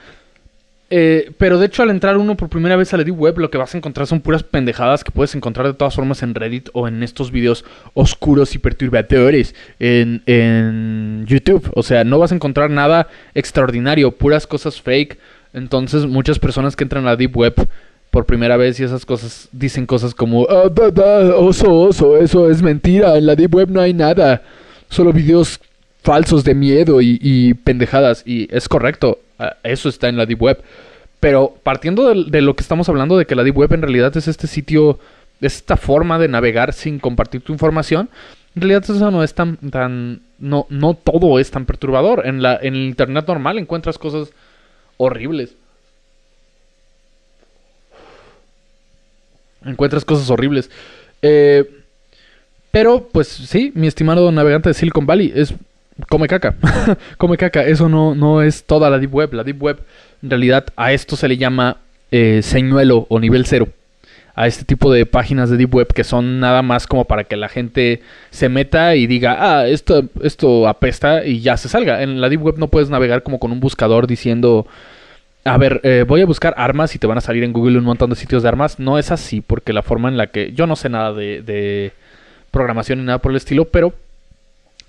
Eh, 0.92 1.32
pero 1.38 1.60
de 1.60 1.68
hecho, 1.68 1.84
al 1.84 1.92
entrar 1.92 2.18
uno 2.18 2.36
por 2.36 2.50
primera 2.50 2.76
vez 2.76 2.94
a 2.94 2.98
la 2.98 3.04
Deep 3.04 3.20
Web, 3.20 3.38
lo 3.38 3.52
que 3.52 3.60
vas 3.60 3.74
a 3.76 3.78
encontrar 3.78 4.08
son 4.08 4.22
puras 4.22 4.42
pendejadas 4.44 5.04
que 5.04 5.12
puedes 5.12 5.36
encontrar 5.36 5.68
de 5.68 5.74
todas 5.74 5.96
formas 5.96 6.24
en 6.24 6.34
Reddit 6.34 6.70
o 6.74 6.88
en 6.88 7.04
estos 7.04 7.32
videos 7.32 7.64
oscuros 7.94 8.56
y 8.56 8.58
perturbadores 8.58 9.54
en, 9.80 10.24
en 10.26 11.26
YouTube. 11.28 11.72
O 11.76 11.84
sea, 11.84 12.04
no 12.04 12.18
vas 12.18 12.32
a 12.32 12.36
encontrar 12.36 12.72
nada 12.72 13.08
extraordinario, 13.36 14.12
puras 14.12 14.48
cosas 14.48 14.82
fake. 14.82 15.20
Entonces, 15.54 16.06
muchas 16.08 16.40
personas 16.40 16.76
que 16.76 16.84
entran 16.84 17.06
a 17.06 17.12
la 17.12 17.16
Deep 17.16 17.38
Web 17.38 17.68
por 18.10 18.26
primera 18.26 18.58
vez 18.58 18.80
y 18.80 18.84
esas 18.84 19.06
cosas 19.06 19.50
dicen 19.52 19.86
cosas 19.86 20.16
como: 20.16 20.48
"Ah, 20.50 20.72
oso, 21.38 21.72
oso, 21.72 22.18
eso 22.18 22.50
es 22.50 22.62
mentira. 22.64 23.16
En 23.18 23.28
la 23.28 23.36
Deep 23.36 23.54
Web 23.54 23.70
no 23.70 23.82
hay 23.82 23.94
nada. 23.94 24.42
Solo 24.90 25.14
videos 25.14 25.60
falsos 26.10 26.44
de 26.44 26.56
miedo 26.56 27.02
y, 27.02 27.54
pendejadas. 27.54 28.24
Y 28.26 28.48
es 28.50 28.68
correcto, 28.68 29.20
eso 29.62 29.90
está 29.90 30.10
en 30.10 30.18
la 30.18 30.26
Deep 30.26 30.42
Web. 30.42 30.64
Pero 31.20 31.54
partiendo 31.62 32.10
de, 32.10 32.32
de 32.32 32.42
lo 32.42 32.56
que 32.56 32.64
estamos 32.64 32.90
hablando, 32.90 33.16
de 33.16 33.28
que 33.28 33.36
la 33.36 33.44
Deep 33.44 33.56
Web 33.56 33.74
en 33.74 33.84
realidad 33.84 34.18
es 34.18 34.28
este 34.28 34.48
sitio, 34.48 34.98
es 35.40 35.58
esta 35.58 35.78
forma 35.78 36.18
de 36.18 36.28
navegar 36.28 36.74
sin 36.74 36.98
compartir 36.98 37.42
tu 37.42 37.54
información, 37.54 38.10
en 38.56 38.62
realidad 38.64 38.84
eso 38.90 39.12
no 39.12 39.24
es 39.24 39.36
tan, 39.36 39.58
tan 39.58 40.22
no, 40.40 40.66
no 40.70 40.96
todo 40.96 41.38
es 41.38 41.52
tan 41.52 41.68
perturbador. 41.68 42.26
En, 42.26 42.42
la, 42.42 42.58
en 42.60 42.74
el 42.74 42.86
internet 42.86 43.28
normal 43.28 43.60
encuentras 43.60 44.00
cosas 44.00 44.32
horribles. 44.98 45.54
Encuentras 49.64 50.04
cosas 50.06 50.28
horribles. 50.32 50.72
Eh, 51.22 51.70
pero, 52.72 53.08
pues 53.12 53.28
sí, 53.28 53.72
mi 53.76 53.86
estimado 53.86 54.32
navegante 54.32 54.70
de 54.70 54.74
Silicon 54.74 55.06
Valley 55.06 55.32
es 55.36 55.54
come 56.08 56.28
caca. 56.28 56.56
come 57.18 57.38
caca. 57.38 57.64
Eso 57.64 57.90
no, 57.90 58.16
no 58.16 58.42
es 58.42 58.64
toda 58.64 58.90
la 58.90 58.98
Deep 58.98 59.14
Web. 59.14 59.34
La 59.34 59.44
Deep 59.44 59.62
Web, 59.62 59.80
en 60.22 60.30
realidad, 60.30 60.66
a 60.76 60.94
esto 60.94 61.16
se 61.16 61.28
le 61.28 61.38
llama 61.38 61.78
eh, 62.12 62.42
señuelo 62.44 63.06
o 63.10 63.20
nivel 63.20 63.46
cero. 63.46 63.68
A 64.36 64.48
este 64.48 64.64
tipo 64.64 64.92
de 64.94 65.06
páginas 65.06 65.50
de 65.50 65.58
Deep 65.58 65.76
Web 65.76 65.88
que 65.94 66.06
son 66.06 66.40
nada 66.40 66.62
más 66.62 66.88
como 66.88 67.06
para 67.06 67.26
que 67.26 67.36
la 67.36 67.50
gente 67.50 68.02
se 68.30 68.48
meta 68.48 68.96
y 68.96 69.06
diga, 69.06 69.38
ah, 69.40 69.68
esto, 69.68 70.06
esto 70.24 70.68
apesta 70.68 71.26
y 71.26 71.42
ya 71.42 71.58
se 71.58 71.68
salga. 71.68 72.04
En 72.04 72.22
la 72.22 72.30
Deep 72.30 72.44
Web 72.44 72.56
no 72.58 72.70
puedes 72.70 72.90
navegar 72.90 73.24
como 73.24 73.40
con 73.40 73.52
un 73.52 73.60
buscador 73.60 74.08
diciendo, 74.08 74.66
a 75.44 75.58
ver, 75.58 75.82
eh, 75.84 76.06
voy 76.08 76.22
a 76.22 76.26
buscar 76.26 76.54
armas 76.58 76.96
y 76.96 77.00
te 77.00 77.08
van 77.08 77.18
a 77.18 77.22
salir 77.22 77.44
en 77.44 77.54
Google 77.54 77.78
un 77.80 77.84
montón 77.84 78.10
de 78.10 78.16
sitios 78.16 78.44
de 78.44 78.50
armas. 78.50 78.80
No 78.80 78.98
es 78.98 79.12
así, 79.12 79.42
porque 79.42 79.74
la 79.74 79.84
forma 79.84 80.10
en 80.10 80.18
la 80.18 80.28
que. 80.28 80.54
Yo 80.54 80.68
no 80.68 80.76
sé 80.76 80.90
nada 80.90 81.14
de, 81.14 81.42
de 81.42 81.92
programación 82.52 83.00
ni 83.00 83.06
nada 83.06 83.20
por 83.20 83.32
el 83.32 83.38
estilo, 83.38 83.66
pero 83.66 83.94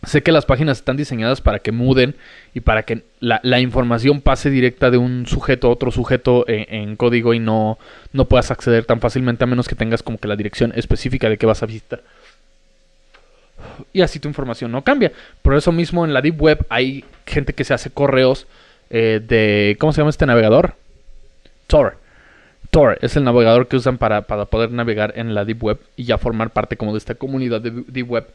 sé 0.02 0.22
que 0.22 0.32
las 0.32 0.46
páginas 0.46 0.78
están 0.78 0.96
diseñadas 0.96 1.40
para 1.40 1.58
que 1.58 1.72
muden 1.72 2.14
y 2.54 2.60
para 2.60 2.84
que 2.84 3.02
la, 3.20 3.60
información 3.60 4.20
pase 4.20 4.50
directa 4.50 4.90
de 4.90 4.98
un 4.98 5.26
sujeto 5.26 5.68
a 5.68 5.70
otro 5.70 5.90
sujeto 5.90 6.44
en, 6.48 6.66
en, 6.74 6.96
código 6.96 7.34
y 7.34 7.38
no, 7.38 7.78
no 8.12 8.24
puedas 8.26 8.50
acceder 8.50 8.84
tan 8.84 9.00
fácilmente 9.00 9.44
a 9.44 9.46
menos 9.46 9.68
que 9.68 9.74
tengas 9.74 10.02
como 10.02 10.18
que 10.18 10.28
la 10.28 10.36
dirección 10.36 10.72
específica 10.74 11.28
de 11.28 11.36
que 11.36 11.46
vas 11.46 11.62
a 11.62 11.66
visitar. 11.66 12.02
Y 13.92 14.02
así 14.02 14.18
tu 14.18 14.28
información 14.28 14.72
no 14.72 14.82
cambia. 14.82 15.12
Por 15.42 15.54
eso 15.54 15.72
mismo 15.72 16.04
en 16.04 16.14
la 16.14 16.22
Deep 16.22 16.40
Web 16.40 16.66
hay 16.68 17.04
gente 17.26 17.52
que 17.52 17.64
se 17.64 17.74
hace 17.74 17.90
correos 17.90 18.46
eh, 18.90 19.20
de... 19.26 19.76
¿Cómo 19.78 19.92
se 19.92 20.00
llama 20.00 20.10
este 20.10 20.26
navegador? 20.26 20.74
Tor. 21.66 21.98
Tor 22.70 22.98
es 23.02 23.16
el 23.16 23.24
navegador 23.24 23.66
que 23.66 23.76
usan 23.76 23.98
para, 23.98 24.22
para, 24.22 24.46
poder 24.46 24.70
navegar 24.70 25.12
en 25.16 25.34
la 25.34 25.44
Deep 25.44 25.62
Web 25.62 25.80
y 25.96 26.04
ya 26.04 26.18
formar 26.18 26.50
parte 26.50 26.76
como 26.76 26.92
de 26.92 26.98
esta 26.98 27.14
comunidad 27.14 27.60
de 27.60 27.70
Deep 27.86 28.10
Web. 28.10 28.26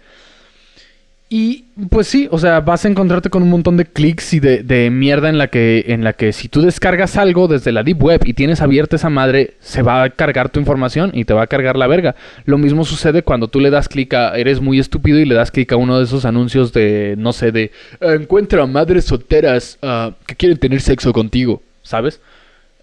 Y 1.28 1.66
pues 1.90 2.08
sí, 2.08 2.28
o 2.30 2.38
sea, 2.38 2.60
vas 2.60 2.86
a 2.86 2.88
encontrarte 2.88 3.32
con 3.32 3.42
un 3.42 3.50
montón 3.50 3.78
de 3.78 3.86
clics 3.86 4.34
y 4.34 4.40
de, 4.40 4.90
mierda 4.92 5.28
en 5.28 5.40
la, 5.40 5.48
que, 5.48 5.86
en 5.88 6.04
la 6.04 6.14
que 6.14 6.32
si 6.32 6.50
tú 6.50 6.62
descargas 6.62 7.18
algo 7.18 7.48
desde 7.48 7.72
la 7.72 7.82
Deep 7.82 8.04
Web 8.04 8.22
y 8.26 8.34
tienes 8.36 8.62
abierta 8.62 8.96
esa 8.96 9.10
madre, 9.10 9.56
se 9.60 9.82
va 9.82 10.04
a 10.04 10.10
cargar 10.12 10.50
tu 10.50 10.60
información 10.60 11.10
y 11.16 11.26
te 11.26 11.34
va 11.34 11.42
a 11.42 11.48
cargar 11.48 11.78
la 11.78 11.88
verga. 11.88 12.16
Lo 12.46 12.60
mismo 12.60 12.86
sucede 12.86 13.24
cuando 13.24 13.48
tú 13.48 13.60
le 13.60 13.72
das 13.72 13.90
clic 13.90 14.14
a, 14.14 14.38
eres 14.38 14.62
muy 14.62 14.78
estúpido 14.78 15.18
y 15.18 15.26
le 15.26 15.34
das 15.34 15.50
clic 15.50 15.72
a 15.72 15.78
uno 15.78 15.98
de 15.98 16.04
esos 16.04 16.26
anuncios 16.26 16.72
de, 16.74 17.16
no 17.18 17.34
sé, 17.34 17.52
de, 17.52 17.72
encuentra 18.02 18.64
madres 18.68 19.06
solteras 19.06 19.80
uh, 19.82 20.12
que 20.28 20.36
quieren 20.36 20.60
tener 20.60 20.80
sexo 20.80 21.12
contigo, 21.12 21.64
¿sabes? 21.82 22.22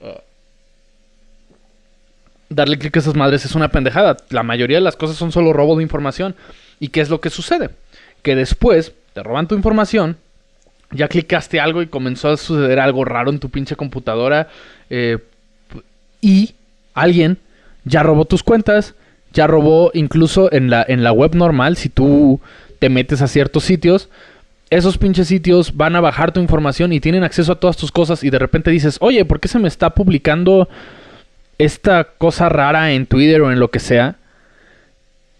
Uh, 0.00 0.18
darle 2.48 2.76
clic 2.76 2.96
a 2.96 3.00
esas 3.00 3.14
madres 3.14 3.44
es 3.44 3.54
una 3.54 3.68
pendejada. 3.68 4.16
La 4.30 4.42
mayoría 4.42 4.78
de 4.78 4.84
las 4.84 4.96
cosas 4.96 5.16
son 5.16 5.30
solo 5.30 5.52
robo 5.52 5.76
de 5.76 5.84
información. 5.84 6.34
¿Y 6.80 6.88
qué 6.88 7.00
es 7.00 7.08
lo 7.08 7.20
que 7.20 7.30
sucede? 7.30 7.70
Que 8.22 8.36
después 8.36 8.92
te 9.12 9.22
roban 9.22 9.48
tu 9.48 9.54
información, 9.54 10.16
ya 10.90 11.08
clicaste 11.08 11.60
algo 11.60 11.82
y 11.82 11.86
comenzó 11.86 12.28
a 12.28 12.36
suceder 12.36 12.78
algo 12.78 13.04
raro 13.04 13.30
en 13.30 13.38
tu 13.38 13.50
pinche 13.50 13.76
computadora 13.76 14.48
eh, 14.90 15.18
y 16.20 16.54
alguien 16.94 17.38
ya 17.84 18.02
robó 18.02 18.24
tus 18.24 18.42
cuentas, 18.42 18.94
ya 19.32 19.46
robó 19.46 19.90
incluso 19.94 20.52
en 20.52 20.70
la, 20.70 20.84
en 20.86 21.02
la 21.02 21.12
web 21.12 21.34
normal, 21.34 21.76
si 21.76 21.88
tú 21.88 22.40
te 22.78 22.88
metes 22.88 23.22
a 23.22 23.28
ciertos 23.28 23.64
sitios, 23.64 24.08
esos 24.70 24.96
pinches 24.96 25.28
sitios 25.28 25.76
van 25.76 25.96
a 25.96 26.00
bajar 26.00 26.32
tu 26.32 26.40
información 26.40 26.92
y 26.92 27.00
tienen 27.00 27.24
acceso 27.24 27.52
a 27.52 27.60
todas 27.60 27.76
tus 27.76 27.92
cosas 27.92 28.24
y 28.24 28.30
de 28.30 28.38
repente 28.38 28.70
dices, 28.70 28.96
oye, 29.00 29.24
¿por 29.24 29.38
qué 29.38 29.48
se 29.48 29.58
me 29.58 29.68
está 29.68 29.90
publicando 29.90 30.68
esta 31.58 32.04
cosa 32.04 32.48
rara 32.48 32.92
en 32.92 33.06
Twitter 33.06 33.42
o 33.42 33.52
en 33.52 33.60
lo 33.60 33.70
que 33.70 33.80
sea? 33.80 34.16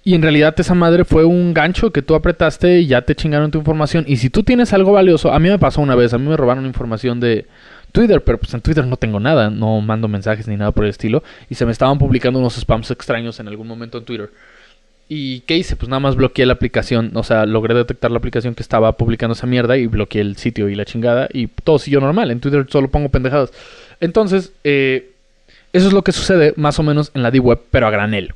Y 0.05 0.15
en 0.15 0.23
realidad 0.23 0.55
esa 0.59 0.75
madre 0.75 1.05
fue 1.05 1.25
un 1.25 1.55
gancho 1.55 1.93
que 1.93 2.03
tú 2.03 2.17
apretaste 2.17 2.81
y 2.81 2.87
ya 2.87 3.03
te 3.03 3.15
chingaron 3.15 3.53
tu 3.53 3.59
información. 3.59 4.05
Y 4.09 4.17
si 4.17 4.31
tú 4.31 4.43
tienes 4.43 4.73
algo 4.73 4.93
valioso, 4.93 5.33
a 5.33 5.39
mí 5.39 5.49
me 5.49 5.59
pasó 5.59 5.81
una 5.81 5.95
vez, 5.95 6.13
a 6.13 6.19
mí 6.19 6.29
me 6.29 6.37
robaron 6.37 6.67
información 6.67 7.21
de 7.21 7.47
Twitter, 7.93 8.21
pero 8.23 8.39
pues 8.39 8.53
en 8.53 8.63
Twitter 8.63 8.85
no 8.85 8.97
tengo 8.97 9.21
nada, 9.21 9.49
no 9.49 9.81
mando 9.81 10.09
mensajes 10.09 10.49
ni 10.49 10.57
nada 10.57 10.73
por 10.73 10.85
el 10.85 10.91
estilo. 10.91 11.23
Y 11.49 11.55
se 11.55 11.65
me 11.67 11.73
estaban 11.73 11.99
publicando 11.99 12.41
unos 12.41 12.55
spams 12.55 12.91
extraños 12.91 13.39
en 13.39 13.47
algún 13.47 13.69
momento 13.69 13.99
en 13.99 14.05
Twitter. 14.05 14.31
¿Y 15.09 15.41
qué 15.41 15.57
hice? 15.57 15.77
Pues 15.77 15.89
nada 15.89 16.01
más 16.01 16.17
bloqueé 16.17 16.47
la 16.47 16.55
aplicación, 16.55 17.13
o 17.15 17.23
sea, 17.23 17.47
logré 17.47 17.75
detectar 17.75 18.11
la 18.11 18.19
aplicación 18.19 18.55
que 18.55 18.63
estaba 18.63 18.97
publicando 18.97 19.35
esa 19.35 19.47
mierda 19.47 19.77
y 19.77 19.87
bloqueé 19.87 20.23
el 20.23 20.37
sitio 20.37 20.69
y 20.69 20.75
la 20.75 20.85
chingada 20.85 21.29
y 21.33 21.47
todo 21.47 21.79
siguió 21.79 22.01
normal. 22.01 22.33
En 22.33 22.41
Twitter 22.41 22.67
solo 22.69 22.89
pongo 22.89 23.09
pendejadas. 23.09 23.53
Entonces, 24.01 24.53
eh, 24.65 25.13
eso 25.73 25.87
es 25.87 25.93
lo 25.93 26.03
que 26.03 26.11
sucede 26.11 26.55
más 26.57 26.79
o 26.81 26.83
menos 26.83 27.13
en 27.15 27.23
la 27.23 27.31
D-Web, 27.31 27.61
pero 27.71 27.87
a 27.87 27.91
granel 27.91 28.35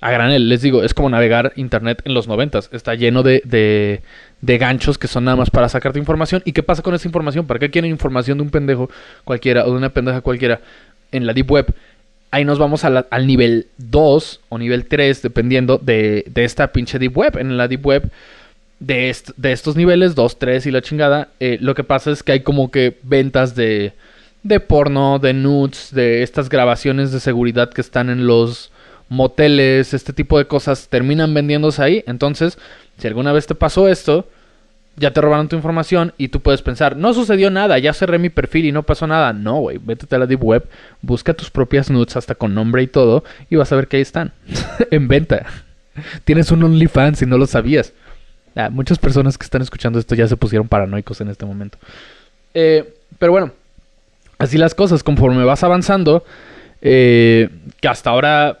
a 0.00 0.10
granel. 0.10 0.48
Les 0.48 0.62
digo, 0.62 0.82
es 0.82 0.94
como 0.94 1.10
navegar 1.10 1.52
internet 1.56 2.02
en 2.04 2.14
los 2.14 2.28
noventas. 2.28 2.68
Está 2.72 2.94
lleno 2.94 3.22
de, 3.22 3.42
de, 3.44 4.02
de, 4.40 4.58
ganchos 4.58 4.98
que 4.98 5.08
son 5.08 5.24
nada 5.24 5.36
más 5.36 5.50
para 5.50 5.68
sacarte 5.68 5.98
información. 5.98 6.42
¿Y 6.44 6.52
qué 6.52 6.62
pasa 6.62 6.82
con 6.82 6.94
esa 6.94 7.08
información? 7.08 7.46
¿Para 7.46 7.60
qué 7.60 7.70
quieren 7.70 7.90
información 7.90 8.38
de 8.38 8.42
un 8.42 8.50
pendejo 8.50 8.90
cualquiera 9.24 9.64
o 9.64 9.70
de 9.70 9.76
una 9.76 9.90
pendeja 9.90 10.20
cualquiera 10.20 10.60
en 11.12 11.26
la 11.26 11.32
Deep 11.32 11.50
Web? 11.50 11.74
Ahí 12.30 12.44
nos 12.44 12.58
vamos 12.58 12.84
al 12.84 13.26
nivel 13.26 13.68
2 13.78 14.40
o 14.50 14.58
nivel 14.58 14.84
3, 14.84 15.22
dependiendo 15.22 15.78
de, 15.78 16.24
de, 16.28 16.44
esta 16.44 16.72
pinche 16.72 16.98
Deep 16.98 17.16
Web. 17.16 17.38
En 17.38 17.56
la 17.56 17.68
Deep 17.68 17.86
Web 17.86 18.10
de, 18.80 19.16
de 19.36 19.52
estos 19.52 19.76
niveles, 19.76 20.14
2, 20.14 20.38
3 20.38 20.66
y 20.66 20.70
la 20.70 20.82
chingada, 20.82 21.28
eh, 21.40 21.56
lo 21.60 21.74
que 21.74 21.84
pasa 21.84 22.10
es 22.10 22.22
que 22.22 22.32
hay 22.32 22.40
como 22.40 22.70
que 22.70 22.98
ventas 23.02 23.54
de, 23.54 23.94
de 24.42 24.60
porno, 24.60 25.18
de 25.18 25.32
nudes, 25.32 25.88
de 25.92 26.22
estas 26.22 26.50
grabaciones 26.50 27.12
de 27.12 27.20
seguridad 27.20 27.70
que 27.70 27.80
están 27.80 28.10
en 28.10 28.26
los 28.26 28.70
moteles, 29.08 29.94
este 29.94 30.12
tipo 30.12 30.38
de 30.38 30.46
cosas 30.46 30.88
terminan 30.88 31.34
vendiéndose 31.34 31.82
ahí. 31.82 32.04
Entonces, 32.06 32.58
si 32.98 33.06
alguna 33.06 33.32
vez 33.32 33.46
te 33.46 33.54
pasó 33.54 33.88
esto, 33.88 34.28
ya 34.98 35.12
te 35.12 35.20
robaron 35.20 35.48
tu 35.48 35.56
información 35.56 36.12
y 36.18 36.28
tú 36.28 36.40
puedes 36.40 36.62
pensar, 36.62 36.96
no 36.96 37.14
sucedió 37.14 37.50
nada, 37.50 37.78
ya 37.78 37.92
cerré 37.92 38.18
mi 38.18 38.30
perfil 38.30 38.66
y 38.66 38.72
no 38.72 38.82
pasó 38.82 39.06
nada. 39.06 39.32
No, 39.32 39.60
güey, 39.60 39.78
vete 39.78 40.14
a 40.14 40.18
la 40.18 40.26
Deep 40.26 40.42
Web, 40.42 40.68
busca 41.02 41.34
tus 41.34 41.50
propias 41.50 41.90
nudes 41.90 42.16
hasta 42.16 42.34
con 42.34 42.54
nombre 42.54 42.82
y 42.82 42.86
todo 42.86 43.24
y 43.48 43.56
vas 43.56 43.72
a 43.72 43.76
ver 43.76 43.86
que 43.86 43.96
ahí 43.96 44.02
están, 44.02 44.32
en 44.90 45.08
venta. 45.08 45.46
Tienes 46.24 46.50
un 46.50 46.62
OnlyFans 46.62 47.18
si 47.18 47.26
no 47.26 47.38
lo 47.38 47.46
sabías. 47.46 47.92
Ah, 48.56 48.70
muchas 48.70 48.98
personas 48.98 49.38
que 49.38 49.44
están 49.44 49.62
escuchando 49.62 49.98
esto 49.98 50.14
ya 50.14 50.26
se 50.26 50.36
pusieron 50.36 50.68
paranoicos 50.68 51.20
en 51.20 51.28
este 51.28 51.46
momento. 51.46 51.78
Eh, 52.54 52.94
pero 53.18 53.32
bueno, 53.32 53.52
así 54.38 54.58
las 54.58 54.74
cosas, 54.74 55.02
conforme 55.02 55.44
vas 55.44 55.62
avanzando, 55.62 56.24
eh, 56.82 57.50
que 57.80 57.88
hasta 57.88 58.10
ahora 58.10 58.58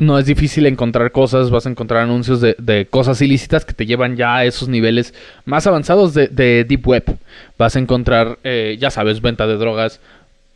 no 0.00 0.18
es 0.18 0.26
difícil 0.26 0.66
encontrar 0.66 1.12
cosas, 1.12 1.50
vas 1.50 1.66
a 1.66 1.70
encontrar 1.70 2.02
anuncios 2.02 2.40
de, 2.40 2.56
de, 2.58 2.86
cosas 2.86 3.20
ilícitas 3.20 3.64
que 3.64 3.74
te 3.74 3.86
llevan 3.86 4.16
ya 4.16 4.36
a 4.36 4.44
esos 4.44 4.68
niveles 4.68 5.14
más 5.44 5.66
avanzados 5.66 6.14
de, 6.14 6.28
de 6.28 6.64
Deep 6.64 6.88
Web. 6.88 7.18
Vas 7.58 7.76
a 7.76 7.78
encontrar, 7.78 8.38
eh, 8.42 8.76
ya 8.80 8.90
sabes, 8.90 9.20
venta 9.20 9.46
de 9.46 9.56
drogas, 9.56 10.00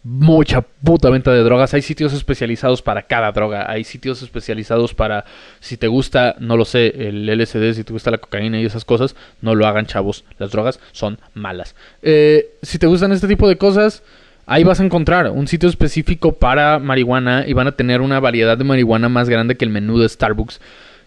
mucha 0.03 0.63
puta 0.63 1.11
venta 1.11 1.31
de 1.31 1.43
drogas. 1.43 1.75
Hay 1.75 1.83
sitios 1.83 2.15
especializados 2.15 2.81
para 2.81 3.03
cada 3.03 3.33
droga. 3.33 3.71
Hay 3.71 3.85
sitios 3.85 4.23
especializados 4.23 4.95
para, 4.95 5.27
si 5.61 5.77
te 5.77 5.89
gusta, 5.89 6.37
no 6.39 6.57
lo 6.57 6.65
sé, 6.65 7.09
el 7.09 7.27
LSD, 7.29 7.75
si 7.75 7.85
te 7.85 7.93
gusta 7.93 8.11
la 8.11 8.19
cocaína 8.19 8.61
y 8.61 8.65
esas 8.65 8.87
cosas, 8.87 9.15
no 9.43 9.55
lo 9.55 9.67
hagan 9.67 9.87
chavos. 9.87 10.25
Las 10.39 10.53
drogas 10.53 10.81
son 10.93 11.19
malas. 11.35 11.75
Eh, 12.03 12.51
si 12.63 12.79
te 12.79 12.87
gustan 12.87 13.13
este 13.13 13.29
tipo 13.29 13.47
de 13.47 13.59
cosas 13.59 14.03
Ahí 14.47 14.63
vas 14.63 14.81
a 14.81 14.85
encontrar 14.85 15.31
un 15.31 15.49
sitio 15.49 15.69
específico 15.69 16.33
para 16.33 16.79
marihuana 16.79 17.45
y 17.47 17.55
van 17.55 17.67
a 17.67 17.73
tener 17.73 18.03
una 18.03 18.21
variedad 18.21 18.59
de 18.59 18.65
marihuana 18.65 19.09
más 19.09 19.29
grande 19.29 19.57
que 19.57 19.65
el 19.65 19.71
menú 19.71 19.99
de 19.99 20.09
Starbucks 20.09 20.61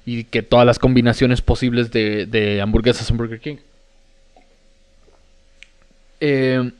y 0.05 0.23
que 0.23 0.41
todas 0.41 0.65
las 0.65 0.79
combinaciones 0.79 1.41
posibles 1.41 1.91
de, 1.91 2.59
hamburguesas 2.61 3.09
en 3.11 3.17
Burger 3.17 3.39
King. 3.39 3.57
Eh, 6.19 6.71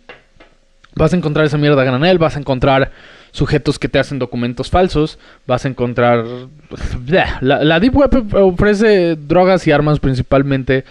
vas 0.95 1.13
a 1.13 1.17
encontrar 1.17 1.45
esa 1.45 1.59
mierda 1.59 1.83
granel, 1.83 2.17
vas 2.17 2.35
a 2.35 2.39
encontrar 2.39 2.91
sujetos 3.31 3.77
que 3.77 3.89
te 3.89 3.99
hacen 3.99 4.17
documentos 4.17 4.71
falsos, 4.71 5.19
vas 5.45 5.65
a 5.65 5.67
encontrar... 5.67 6.25
La, 7.41 7.63
la 7.63 7.79
Deep 7.79 7.95
Web 7.95 8.33
ofrece 8.33 9.15
drogas 9.15 9.67
y 9.67 9.71
armas 9.71 9.99
principalmente 9.99 10.85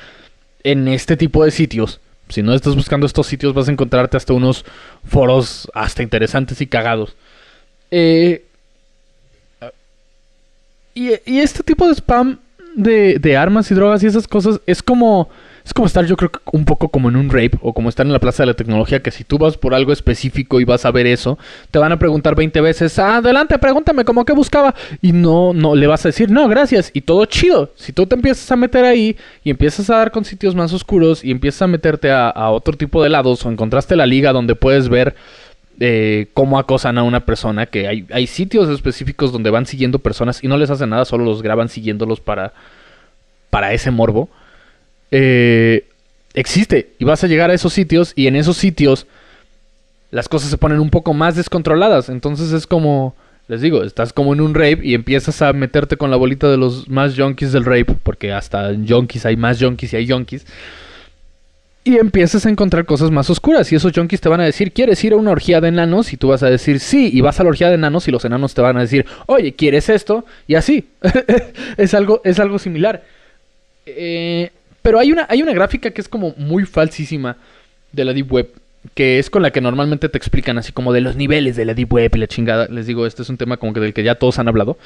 en 0.62 0.88
este 0.88 1.16
tipo 1.16 1.44
de 1.44 1.50
sitios 1.50 2.00
si 2.28 2.42
no 2.42 2.54
estás 2.54 2.74
buscando 2.74 3.06
estos 3.06 3.26
sitios, 3.26 3.54
vas 3.54 3.68
a 3.68 3.72
encontrarte 3.72 4.16
hasta 4.16 4.32
unos 4.32 4.64
foros 5.04 5.68
hasta 5.74 6.02
interesantes 6.02 6.60
y 6.60 6.66
cagados. 6.66 7.14
Eh, 7.90 8.44
y, 10.94 11.10
y, 11.24 11.38
este 11.38 11.62
tipo 11.62 11.86
de 11.86 11.94
spam 11.94 12.38
de, 12.74 13.18
de, 13.18 13.36
armas 13.36 13.70
y 13.70 13.74
drogas 13.74 14.02
y 14.02 14.06
esas 14.06 14.26
cosas 14.26 14.60
es 14.66 14.82
como 14.82 15.28
Es 15.66 15.74
como 15.74 15.88
estar, 15.88 16.06
yo 16.06 16.16
creo 16.16 16.30
un 16.52 16.64
poco 16.64 16.90
como 16.90 17.08
en 17.08 17.16
un 17.16 17.28
rape 17.28 17.58
o 17.60 17.74
como 17.74 17.88
estar 17.88 18.06
en 18.06 18.12
la 18.12 18.20
plaza 18.20 18.44
de 18.44 18.46
la 18.46 18.54
tecnología, 18.54 19.02
que 19.02 19.10
si 19.10 19.24
tú 19.24 19.36
vas 19.36 19.56
por 19.56 19.74
algo 19.74 19.92
específico 19.92 20.60
y 20.60 20.64
vas 20.64 20.84
a 20.84 20.92
ver 20.92 21.08
eso, 21.08 21.40
te 21.72 21.80
van 21.80 21.90
a 21.90 21.98
preguntar 21.98 22.36
20 22.36 22.60
veces, 22.60 22.96
"Ah, 23.00 23.16
adelante, 23.16 23.58
pregúntame 23.58 24.04
cómo 24.04 24.24
que 24.24 24.32
buscaba. 24.32 24.76
Y 25.02 25.10
no, 25.10 25.52
no, 25.52 25.74
le 25.74 25.88
vas 25.88 26.04
a 26.04 26.10
decir, 26.10 26.30
no, 26.30 26.46
gracias. 26.46 26.92
Y 26.94 27.00
todo 27.00 27.24
chido. 27.24 27.72
Si 27.74 27.92
tú 27.92 28.06
te 28.06 28.14
empiezas 28.14 28.48
a 28.52 28.54
meter 28.54 28.84
ahí 28.84 29.16
y 29.42 29.50
empiezas 29.50 29.90
a 29.90 29.96
dar 29.96 30.12
con 30.12 30.24
sitios 30.24 30.54
más 30.54 30.72
oscuros 30.72 31.24
y 31.24 31.32
empiezas 31.32 31.62
a 31.62 31.66
meterte 31.66 32.12
a, 32.12 32.28
a 32.28 32.50
otro 32.50 32.76
tipo 32.76 33.02
de 33.02 33.10
lados 33.10 33.44
o 33.44 33.50
encontraste 33.50 33.96
la 33.96 34.06
liga 34.06 34.32
donde 34.32 34.54
puedes 34.54 34.88
ver 34.88 35.16
eh, 35.80 36.28
cómo 36.32 36.58
acosan 36.60 36.96
a 36.96 37.02
una 37.02 37.26
persona, 37.26 37.66
que 37.66 37.86
hay, 37.86 38.06
hay 38.10 38.26
sitios 38.26 38.68
específicos 38.70 39.32
donde 39.32 39.50
van 39.50 39.66
siguiendo 39.66 39.98
personas 39.98 40.42
y 40.42 40.48
no 40.48 40.56
les 40.56 40.70
hacen 40.70 40.90
nada, 40.90 41.04
solo 41.04 41.24
los 41.24 41.42
graban 41.42 41.68
siguiéndolos 41.68 42.20
para, 42.20 42.52
para 43.50 43.72
ese 43.72 43.90
morbo. 43.90 44.28
Eh, 45.10 45.84
existe 46.34 46.90
y 46.98 47.04
vas 47.04 47.24
a 47.24 47.26
llegar 47.26 47.50
a 47.50 47.54
esos 47.54 47.72
sitios 47.72 48.12
y 48.14 48.26
en 48.26 48.36
esos 48.36 48.56
sitios 48.56 49.06
las 50.10 50.28
cosas 50.28 50.50
se 50.50 50.58
ponen 50.58 50.80
un 50.80 50.90
poco 50.90 51.14
más 51.14 51.36
descontroladas. 51.36 52.08
Entonces 52.08 52.52
es 52.52 52.66
como, 52.66 53.14
les 53.48 53.60
digo, 53.60 53.82
estás 53.82 54.12
como 54.12 54.32
en 54.32 54.40
un 54.40 54.54
rape 54.54 54.80
y 54.82 54.94
empiezas 54.94 55.42
a 55.42 55.52
meterte 55.52 55.96
con 55.96 56.10
la 56.10 56.16
bolita 56.16 56.48
de 56.48 56.56
los 56.56 56.88
más 56.88 57.16
junkies 57.16 57.52
del 57.52 57.64
rape, 57.64 57.96
porque 58.02 58.32
hasta 58.32 58.70
en 58.70 58.86
junkies 58.86 59.26
hay 59.26 59.36
más 59.36 59.60
junkies 59.60 59.92
y 59.92 59.96
hay 59.96 60.08
junkies. 60.08 60.46
Y 61.84 61.98
empiezas 61.98 62.44
a 62.44 62.50
encontrar 62.50 62.84
cosas 62.84 63.12
más 63.12 63.30
oscuras. 63.30 63.70
Y 63.70 63.76
esos 63.76 63.92
junkies 63.92 64.20
te 64.20 64.28
van 64.28 64.40
a 64.40 64.44
decir, 64.44 64.72
¿quieres 64.72 65.04
ir 65.04 65.12
a 65.12 65.16
una 65.16 65.30
orgía 65.30 65.60
de 65.60 65.68
enanos? 65.68 66.12
Y 66.12 66.16
tú 66.16 66.28
vas 66.28 66.42
a 66.42 66.50
decir, 66.50 66.80
sí. 66.80 67.10
Y 67.12 67.20
vas 67.20 67.38
a 67.38 67.44
la 67.44 67.50
orgía 67.50 67.68
de 67.68 67.76
enanos 67.76 68.08
y 68.08 68.10
los 68.10 68.24
enanos 68.24 68.54
te 68.54 68.60
van 68.60 68.76
a 68.76 68.80
decir, 68.80 69.06
oye, 69.26 69.54
¿quieres 69.54 69.88
esto? 69.88 70.24
Y 70.48 70.56
así. 70.56 70.88
es, 71.76 71.94
algo, 71.94 72.20
es 72.24 72.40
algo 72.40 72.58
similar. 72.58 73.04
Eh, 73.86 74.50
pero 74.86 75.00
hay 75.00 75.10
una, 75.10 75.26
hay 75.28 75.42
una 75.42 75.52
gráfica 75.52 75.90
que 75.90 76.00
es 76.00 76.08
como 76.08 76.32
muy 76.36 76.64
falsísima 76.64 77.36
de 77.90 78.04
la 78.04 78.12
Deep 78.12 78.32
Web. 78.32 78.52
Que 78.94 79.18
es 79.18 79.30
con 79.30 79.42
la 79.42 79.50
que 79.50 79.60
normalmente 79.60 80.08
te 80.08 80.16
explican 80.16 80.58
así 80.58 80.70
como 80.70 80.92
de 80.92 81.00
los 81.00 81.16
niveles 81.16 81.56
de 81.56 81.64
la 81.64 81.74
Deep 81.74 81.92
Web 81.92 82.12
y 82.14 82.18
la 82.20 82.28
chingada. 82.28 82.68
Les 82.68 82.86
digo, 82.86 83.04
este 83.04 83.22
es 83.22 83.28
un 83.28 83.36
tema 83.36 83.56
como 83.56 83.72
que 83.72 83.80
del 83.80 83.92
que 83.92 84.04
ya 84.04 84.14
todos 84.14 84.38
han 84.38 84.46
hablado. 84.46 84.78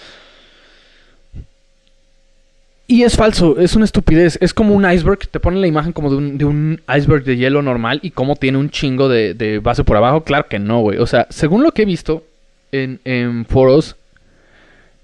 Y 2.86 3.02
es 3.02 3.14
falso, 3.14 3.60
es 3.60 3.76
una 3.76 3.84
estupidez. 3.84 4.38
Es 4.40 4.54
como 4.54 4.74
un 4.74 4.90
iceberg. 4.90 5.28
Te 5.28 5.38
ponen 5.38 5.60
la 5.60 5.66
imagen 5.66 5.92
como 5.92 6.08
de 6.08 6.46
un, 6.46 6.80
iceberg 6.88 7.24
de 7.24 7.36
hielo 7.36 7.60
normal 7.60 8.00
y 8.02 8.10
cómo 8.10 8.36
tiene 8.36 8.56
un 8.56 8.70
chingo 8.70 9.10
de, 9.10 9.60
base 9.62 9.84
por 9.84 9.98
abajo. 9.98 10.24
Claro 10.24 10.46
que 10.48 10.58
no, 10.58 10.80
güey. 10.80 10.96
O 10.96 11.06
sea, 11.06 11.26
según 11.28 11.62
lo 11.62 11.72
que 11.72 11.82
he 11.82 11.84
visto 11.84 12.24
en 12.72 13.44
foros 13.46 13.96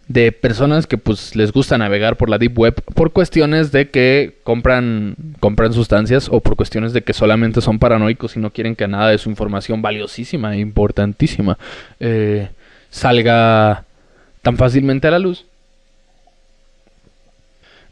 de 0.09 0.31
personas 0.31 0.87
que 0.87 0.99
pues 0.99 1.35
les 1.35 1.53
gusta 1.53 1.79
navegar 1.79 2.17
por 2.17 2.31
la 2.31 2.39
deep 2.39 2.57
web 2.57 2.75
por 2.95 3.13
cuestiones 3.13 3.73
de 3.73 3.91
que 3.91 4.37
compran 4.45 5.17
compran 5.41 5.73
sustancias 5.73 6.29
o 6.31 6.41
por 6.41 6.55
cuestiones 6.55 6.93
de 6.93 7.03
que 7.03 7.13
solamente 7.13 7.61
son 7.61 7.81
paranoicos 7.81 8.37
y 8.37 8.41
no 8.41 8.53
quieren 8.53 8.77
que 8.77 8.87
nada 8.87 9.11
de 9.11 9.19
su 9.19 9.31
información 9.31 9.83
valiosísima 9.83 10.55
e 10.55 10.61
importantísima 10.61 11.59
eh, 11.99 12.51
salga 12.89 13.85
tan 14.43 14.57
fácilmente 14.57 15.09
a 15.09 15.11
la 15.11 15.19
luz 15.19 15.45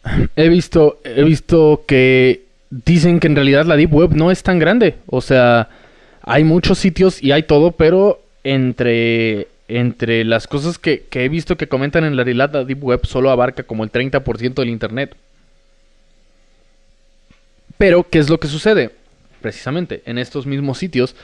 he 0.36 0.48
visto, 0.48 0.98
he 1.04 1.24
visto 1.24 1.84
que 1.86 2.44
dicen 2.70 3.20
que 3.20 3.26
en 3.26 3.36
realidad 3.36 3.66
la 3.66 3.76
Deep 3.76 3.94
Web 3.94 4.14
no 4.14 4.30
es 4.30 4.42
tan 4.42 4.58
grande. 4.58 4.96
O 5.06 5.20
sea, 5.20 5.68
hay 6.22 6.44
muchos 6.44 6.78
sitios 6.78 7.22
y 7.22 7.32
hay 7.32 7.44
todo, 7.44 7.72
pero 7.72 8.20
entre, 8.42 9.48
entre 9.78 10.24
las 10.24 10.46
cosas 10.46 10.78
que, 10.78 11.04
he 11.10 11.28
visto 11.28 11.56
que 11.56 11.68
comentan 11.68 12.04
en 12.04 12.16
la 12.16 12.22
realidad, 12.22 12.52
la 12.52 12.64
Deep 12.64 12.84
Web 12.84 13.06
solo 13.06 13.30
abarca 13.30 13.64
como 13.64 13.82
el 13.82 13.90
30% 13.90 14.54
del 14.54 14.68
Internet. 14.68 15.16
Pero, 17.76 18.08
¿qué 18.08 18.20
es 18.20 18.30
lo 18.30 18.38
que 18.38 18.46
sucede? 18.46 18.90
Precisamente, 19.40 20.02
en 20.06 20.18
estos 20.18 20.46
mismos 20.46 20.78
sitios, 20.78 21.16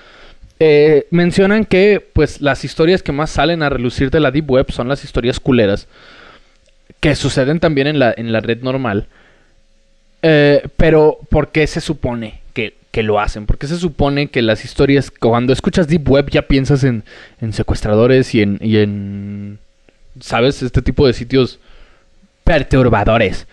eh, 0.58 1.06
mencionan 1.10 1.64
que 1.64 2.04
pues 2.12 2.40
las 2.40 2.64
historias 2.64 3.02
que 3.02 3.12
más 3.12 3.30
salen 3.30 3.62
a 3.62 3.68
relucir 3.68 4.10
de 4.10 4.20
la 4.20 4.32
Deep 4.32 4.50
Web 4.50 4.72
son 4.72 4.88
las 4.88 5.04
historias 5.04 5.38
culeras 5.38 5.86
que 6.98 7.14
suceden 7.14 7.60
también 7.60 7.86
en 7.86 7.98
la, 7.98 8.12
en 8.16 8.32
la 8.32 8.40
red 8.40 8.62
normal. 8.62 9.06
Eh, 10.22 10.66
pero, 10.76 11.18
¿por 11.30 11.52
qué 11.52 11.66
se 11.66 11.80
supone 11.80 12.39
que, 12.90 13.02
lo 13.02 13.20
hacen? 13.20 13.46
¿Por 13.46 13.58
qué 13.58 13.66
se 13.66 13.78
supone 13.78 14.28
que 14.28 14.42
las 14.42 14.64
historias, 14.64 15.10
cuando 15.10 15.52
escuchas 15.52 15.88
Deep 15.88 16.08
Web 16.08 16.30
ya 16.30 16.42
piensas 16.42 16.84
en, 16.84 17.04
en 17.40 17.52
secuestradores 17.52 18.34
y 18.34 18.42
en, 18.42 18.58
y 18.60 18.78
en, 18.78 19.58
¿sabes? 20.20 20.62
Este 20.62 20.82
tipo 20.82 21.06
de 21.06 21.12
sitios 21.12 21.58
perturbadores. 22.44 23.46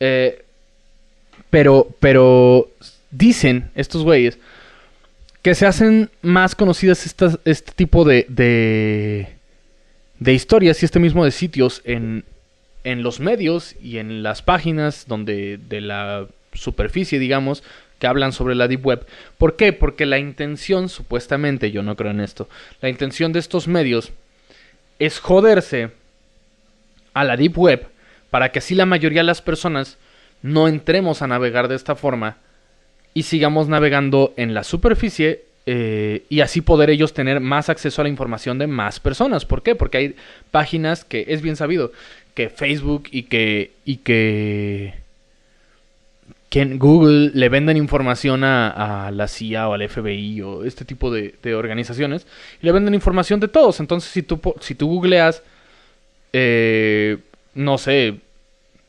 Eh, 0.00 0.44
pero, 1.50 1.88
pero 2.00 2.68
dicen 3.10 3.70
estos 3.74 4.02
güeyes 4.02 4.38
que 5.44 5.54
se 5.54 5.66
hacen 5.66 6.10
más 6.22 6.54
conocidas 6.54 7.04
estas, 7.04 7.38
este 7.44 7.72
tipo 7.72 8.04
de, 8.04 8.24
de, 8.30 9.28
de 10.18 10.32
historias 10.32 10.82
y 10.82 10.86
este 10.86 10.98
mismo 10.98 11.22
de 11.22 11.32
sitios 11.32 11.82
en, 11.84 12.24
en 12.82 13.02
los 13.02 13.20
medios 13.20 13.76
y 13.82 13.98
en 13.98 14.22
las 14.22 14.40
páginas 14.40 15.04
donde 15.06 15.58
de 15.58 15.82
la 15.82 16.26
superficie, 16.54 17.18
digamos, 17.18 17.62
que 18.04 18.08
hablan 18.08 18.32
sobre 18.32 18.54
la 18.54 18.68
Deep 18.68 18.84
Web. 18.84 19.06
¿Por 19.38 19.56
qué? 19.56 19.72
Porque 19.72 20.04
la 20.04 20.18
intención, 20.18 20.90
supuestamente, 20.90 21.70
yo 21.70 21.82
no 21.82 21.96
creo 21.96 22.10
en 22.10 22.20
esto, 22.20 22.50
la 22.82 22.90
intención 22.90 23.32
de 23.32 23.38
estos 23.38 23.66
medios 23.66 24.12
es 24.98 25.20
joderse 25.20 25.88
a 27.14 27.24
la 27.24 27.38
Deep 27.38 27.56
Web 27.56 27.86
para 28.28 28.52
que 28.52 28.58
así 28.58 28.74
la 28.74 28.84
mayoría 28.84 29.22
de 29.22 29.26
las 29.26 29.40
personas 29.40 29.96
no 30.42 30.68
entremos 30.68 31.22
a 31.22 31.26
navegar 31.28 31.66
de 31.68 31.76
esta 31.76 31.96
forma 31.96 32.36
y 33.14 33.22
sigamos 33.22 33.68
navegando 33.68 34.34
en 34.36 34.52
la 34.52 34.64
superficie 34.64 35.46
eh, 35.64 36.24
y 36.28 36.40
así 36.40 36.60
poder 36.60 36.90
ellos 36.90 37.14
tener 37.14 37.40
más 37.40 37.70
acceso 37.70 38.02
a 38.02 38.04
la 38.04 38.10
información 38.10 38.58
de 38.58 38.66
más 38.66 39.00
personas. 39.00 39.46
¿Por 39.46 39.62
qué? 39.62 39.76
Porque 39.76 39.96
hay 39.96 40.16
páginas 40.50 41.06
que 41.06 41.24
es 41.28 41.40
bien 41.40 41.56
sabido 41.56 41.90
que 42.34 42.50
Facebook 42.50 43.04
y 43.10 43.22
que 43.22 43.70
y 43.86 43.96
que 43.96 45.03
que 46.54 46.62
en 46.62 46.78
Google 46.78 47.32
le 47.34 47.48
venden 47.48 47.76
información 47.76 48.44
a, 48.44 49.10
la 49.12 49.26
CIA 49.26 49.68
o 49.68 49.72
al 49.72 49.88
FBI 49.88 50.40
o 50.42 50.62
este 50.62 50.84
tipo 50.84 51.10
de, 51.10 51.34
de, 51.42 51.56
organizaciones 51.56 52.28
y 52.62 52.66
le 52.66 52.70
venden 52.70 52.94
información 52.94 53.40
de 53.40 53.48
todos. 53.48 53.80
Entonces, 53.80 54.08
si 54.12 54.22
tú, 54.22 54.40
si 54.60 54.76
tú 54.76 54.86
googleas, 54.86 55.42
eh, 56.32 57.18
no 57.54 57.76
sé, 57.76 58.20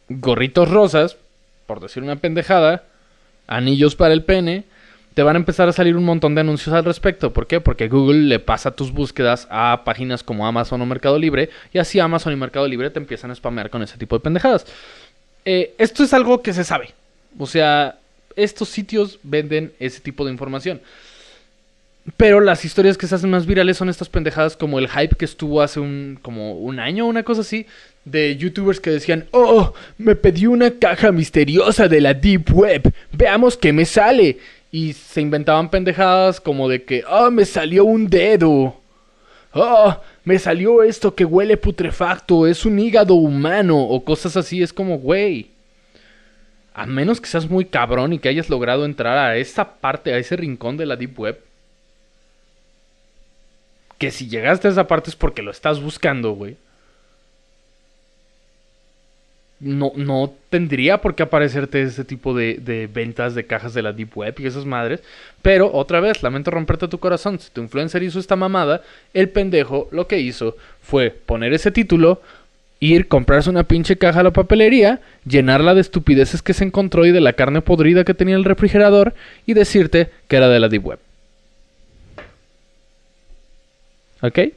gorritos 0.09 0.69
rosas, 0.69 1.17
por 1.65 1.79
decir 1.79 2.03
una 2.03 2.17
pendejada, 2.17 2.83
anillos 3.47 3.95
para 3.95 4.13
el 4.13 4.23
pene, 4.23 4.65
te 5.15 5.23
van 5.23 5.35
a 5.35 5.39
empezar 5.39 5.67
a 5.67 5.73
salir 5.73 5.97
un 5.97 6.05
montón 6.05 6.35
de 6.35 6.41
anuncios 6.41 6.75
al 6.75 6.85
respecto. 6.85 7.33
¿Por 7.33 7.47
qué? 7.47 7.61
Porque 7.61 7.87
Google 7.87 8.27
le 8.27 8.37
pasa 8.37 8.75
tus 8.75 8.91
búsquedas 8.91 9.47
a 9.49 9.81
páginas 9.83 10.21
como 10.21 10.45
Amazon 10.45 10.83
o 10.83 10.85
Mercado 10.85 11.17
Libre 11.17 11.49
y 11.73 11.79
así 11.79 11.99
Amazon 11.99 12.31
y 12.31 12.35
Mercado 12.35 12.67
Libre 12.67 12.91
te 12.91 12.99
empiezan 12.99 13.31
a 13.31 13.35
spamear 13.35 13.71
con 13.71 13.81
ese 13.81 13.97
tipo 13.97 14.15
de 14.15 14.19
pendejadas. 14.23 14.67
Eh, 15.45 15.73
esto 15.79 16.03
es 16.03 16.13
algo 16.13 16.43
que 16.43 16.53
se 16.53 16.63
sabe. 16.63 16.93
O 17.37 17.47
sea, 17.47 17.99
estos 18.35 18.69
sitios 18.69 19.19
venden 19.23 19.73
ese 19.79 19.99
tipo 19.99 20.25
de 20.25 20.31
información. 20.31 20.81
Pero 22.17 22.39
las 22.39 22.63
historias 22.65 22.97
que 22.97 23.07
se 23.07 23.15
hacen 23.15 23.31
más 23.31 23.47
virales 23.47 23.77
son 23.77 23.89
estas 23.89 24.09
pendejadas 24.09 24.55
como 24.55 24.77
el 24.77 24.87
hype 24.87 25.15
que 25.15 25.25
estuvo 25.25 25.61
hace 25.61 25.79
un 25.79 26.19
como 26.21 26.53
un 26.53 26.79
año 26.79 27.07
una 27.07 27.23
cosa 27.23 27.41
así 27.41 27.65
de 28.03 28.37
youtubers 28.37 28.79
que 28.79 28.91
decían, 28.91 29.25
"Oh, 29.31 29.73
me 29.97 30.15
pedí 30.15 30.45
una 30.45 30.69
caja 30.69 31.11
misteriosa 31.11 31.87
de 31.87 32.01
la 32.01 32.13
deep 32.13 32.53
web. 32.53 32.93
Veamos 33.11 33.57
qué 33.57 33.73
me 33.73 33.85
sale." 33.85 34.37
Y 34.71 34.93
se 34.93 35.21
inventaban 35.21 35.69
pendejadas 35.71 36.39
como 36.39 36.69
de 36.69 36.83
que, 36.83 37.03
ah, 37.07 37.29
me 37.31 37.45
salió 37.45 37.85
un 37.85 38.07
dedo. 38.07 38.75
Ah, 39.53 40.01
me 40.25 40.37
salió 40.37 40.83
esto 40.83 41.15
que 41.15 41.25
huele 41.25 41.57
putrefacto, 41.57 42.45
es 42.45 42.65
un 42.65 42.77
hígado 42.77 43.15
humano 43.15 43.79
o 43.79 44.03
cosas 44.03 44.35
así. 44.37 44.61
Es 44.61 44.73
como, 44.73 44.99
güey. 44.99 45.54
A 46.75 46.85
menos 46.85 47.19
que 47.21 47.27
seas 47.27 47.49
muy 47.49 47.65
cabrón 47.65 48.13
y 48.13 48.19
que 48.19 48.29
hayas 48.29 48.49
logrado 48.49 48.85
entrar 48.85 49.17
a 49.17 49.37
esa 49.37 49.79
parte, 49.79 50.13
a 50.13 50.17
ese 50.17 50.35
rincón 50.35 50.77
de 50.77 50.85
la 50.85 50.95
Deep 50.95 51.19
Web. 51.19 51.39
Que 53.97 54.11
si 54.11 54.27
llegaste 54.27 54.67
a 54.67 54.71
esa 54.71 54.87
parte 54.87 55.09
es 55.09 55.15
porque 55.15 55.41
lo 55.41 55.51
estás 55.51 55.81
buscando, 55.81 56.33
güey. 56.33 56.57
no, 59.59 59.93
no 59.95 60.33
tendría 60.49 60.99
por 61.01 61.15
qué 61.15 61.23
aparecerte 61.23 61.81
ese 61.81 62.03
tipo 62.03 62.35
de, 62.35 62.55
de, 62.55 62.87
ventas 62.87 63.35
de 63.35 63.45
cajas 63.45 63.73
de 63.73 63.81
la 63.81 63.93
Deep 63.93 64.15
Web 64.15 64.35
y 64.39 64.45
esas 64.45 64.65
madres. 64.65 65.01
Pero 65.41 65.71
otra 65.73 65.99
vez, 65.99 66.21
lamento 66.23 66.51
romperte 66.51 66.87
tu 66.87 66.99
corazón. 66.99 67.39
Si 67.39 67.49
tu 67.51 67.61
influencer 67.61 68.03
hizo 68.03 68.19
esta 68.19 68.35
mamada, 68.35 68.81
el 69.13 69.29
pendejo 69.29 69.87
lo 69.91 70.07
que 70.07 70.19
hizo 70.19 70.55
fue 70.81 71.09
poner 71.09 71.53
ese 71.53 71.71
título, 71.71 72.21
ir, 72.93 73.07
comprarse 73.07 73.49
una 73.49 73.63
pinche 73.63 73.97
caja 73.97 74.19
a 74.19 74.23
la 74.23 74.31
papelería, 74.31 74.99
llenarla 75.25 75.73
de 75.73 75.81
estupideces 75.81 76.41
que 76.41 76.53
se 76.53 76.63
encontró 76.63 77.05
y 77.05 77.11
de 77.11 77.21
la 77.21 77.33
carne 77.33 77.61
podrida 77.61 78.03
que 78.03 78.13
tenía 78.13 78.35
el 78.35 78.43
refrigerador 78.43 79.13
y 79.45 79.53
decirte 79.53 80.09
que 80.27 80.35
era 80.35 80.49
de 80.49 80.59
la 80.59 80.69
Deep 80.69 80.85
Web. 80.85 80.99
¿Ok? 84.21 84.35
De 84.35 84.53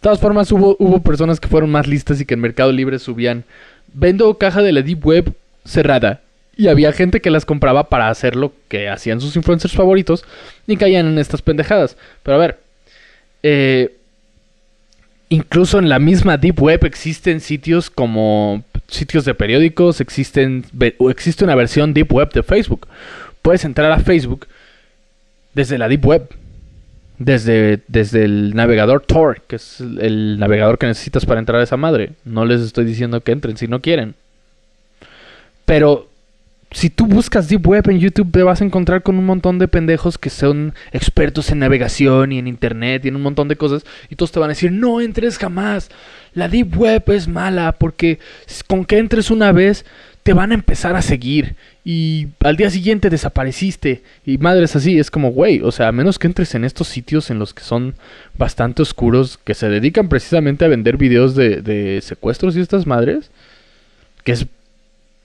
todas 0.00 0.20
formas, 0.20 0.50
hubo, 0.52 0.76
hubo 0.78 1.00
personas 1.02 1.40
que 1.40 1.48
fueron 1.48 1.70
más 1.70 1.86
listas 1.86 2.20
y 2.20 2.24
que 2.24 2.34
en 2.34 2.40
Mercado 2.40 2.72
Libre 2.72 2.98
subían, 2.98 3.44
vendo 3.92 4.36
caja 4.38 4.62
de 4.62 4.72
la 4.72 4.82
Deep 4.82 5.04
Web 5.04 5.34
cerrada. 5.64 6.20
Y 6.56 6.68
había 6.68 6.92
gente 6.92 7.20
que 7.20 7.30
las 7.30 7.46
compraba 7.46 7.88
para 7.88 8.10
hacer 8.10 8.36
lo 8.36 8.52
que 8.68 8.88
hacían 8.88 9.20
sus 9.20 9.34
influencers 9.36 9.74
favoritos 9.74 10.24
y 10.66 10.76
caían 10.76 11.06
en 11.06 11.18
estas 11.18 11.42
pendejadas. 11.42 11.96
Pero 12.22 12.36
a 12.36 12.40
ver, 12.40 12.58
eh, 13.42 13.94
incluso 15.30 15.78
en 15.78 15.88
la 15.88 15.98
misma 15.98 16.36
Deep 16.36 16.60
Web 16.60 16.84
existen 16.84 17.40
sitios 17.40 17.88
como 17.88 18.62
sitios 18.88 19.24
de 19.24 19.34
periódicos, 19.34 20.00
existen, 20.00 20.64
existe 21.08 21.44
una 21.44 21.54
versión 21.54 21.94
Deep 21.94 22.12
Web 22.12 22.32
de 22.32 22.42
Facebook. 22.42 22.86
Puedes 23.40 23.64
entrar 23.64 23.90
a 23.92 24.00
Facebook 24.00 24.46
desde 25.54 25.78
la 25.78 25.88
Deep 25.88 26.04
Web, 26.04 26.28
desde, 27.18 27.80
desde 27.86 28.24
el 28.24 28.54
navegador 28.54 29.02
Tor, 29.02 29.42
que 29.46 29.56
es 29.56 29.80
el 29.80 30.38
navegador 30.38 30.78
que 30.78 30.86
necesitas 30.86 31.24
para 31.24 31.40
entrar 31.40 31.60
a 31.60 31.64
esa 31.64 31.76
madre. 31.76 32.12
No 32.24 32.44
les 32.44 32.60
estoy 32.60 32.84
diciendo 32.84 33.22
que 33.22 33.32
entren 33.32 33.56
si 33.56 33.68
no 33.68 33.80
quieren. 33.80 34.14
Pero 35.64 36.09
si 36.72 36.88
tú 36.88 37.06
buscas 37.06 37.48
Deep 37.48 37.66
Web 37.66 37.90
en 37.90 37.98
YouTube, 37.98 38.30
te 38.30 38.44
vas 38.44 38.60
a 38.60 38.64
encontrar 38.64 39.02
con 39.02 39.18
un 39.18 39.26
montón 39.26 39.58
de 39.58 39.66
pendejos 39.66 40.18
que 40.18 40.30
son 40.30 40.74
expertos 40.92 41.50
en 41.50 41.58
navegación 41.58 42.30
y 42.30 42.38
en 42.38 42.46
internet 42.46 43.04
y 43.04 43.08
en 43.08 43.16
un 43.16 43.22
montón 43.22 43.48
de 43.48 43.56
cosas. 43.56 43.84
Y 44.08 44.14
todos 44.14 44.30
te 44.30 44.38
van 44.38 44.50
a 44.50 44.54
decir, 44.54 44.70
no 44.70 45.00
entres 45.00 45.36
jamás. 45.36 45.90
La 46.32 46.48
Deep 46.48 46.76
Web 46.78 47.04
es 47.08 47.26
mala 47.26 47.72
porque 47.72 48.20
con 48.68 48.84
que 48.84 48.98
entres 48.98 49.32
una 49.32 49.50
vez 49.50 49.84
te 50.22 50.32
van 50.32 50.52
a 50.52 50.54
empezar 50.54 50.94
a 50.94 51.02
seguir. 51.02 51.56
Y 51.84 52.28
al 52.38 52.56
día 52.56 52.70
siguiente 52.70 53.10
desapareciste. 53.10 54.04
Y 54.24 54.38
madres 54.38 54.76
así, 54.76 54.96
es 54.96 55.10
como, 55.10 55.32
güey, 55.32 55.60
o 55.62 55.72
sea, 55.72 55.88
a 55.88 55.92
menos 55.92 56.20
que 56.20 56.28
entres 56.28 56.54
en 56.54 56.64
estos 56.64 56.86
sitios 56.86 57.30
en 57.30 57.40
los 57.40 57.52
que 57.52 57.64
son 57.64 57.96
bastante 58.38 58.82
oscuros, 58.82 59.38
que 59.42 59.54
se 59.54 59.68
dedican 59.68 60.08
precisamente 60.08 60.64
a 60.64 60.68
vender 60.68 60.96
videos 60.98 61.34
de, 61.34 61.62
de 61.62 62.00
secuestros 62.00 62.56
y 62.56 62.60
estas 62.60 62.86
madres. 62.86 63.32
Que 64.22 64.32
es, 64.32 64.46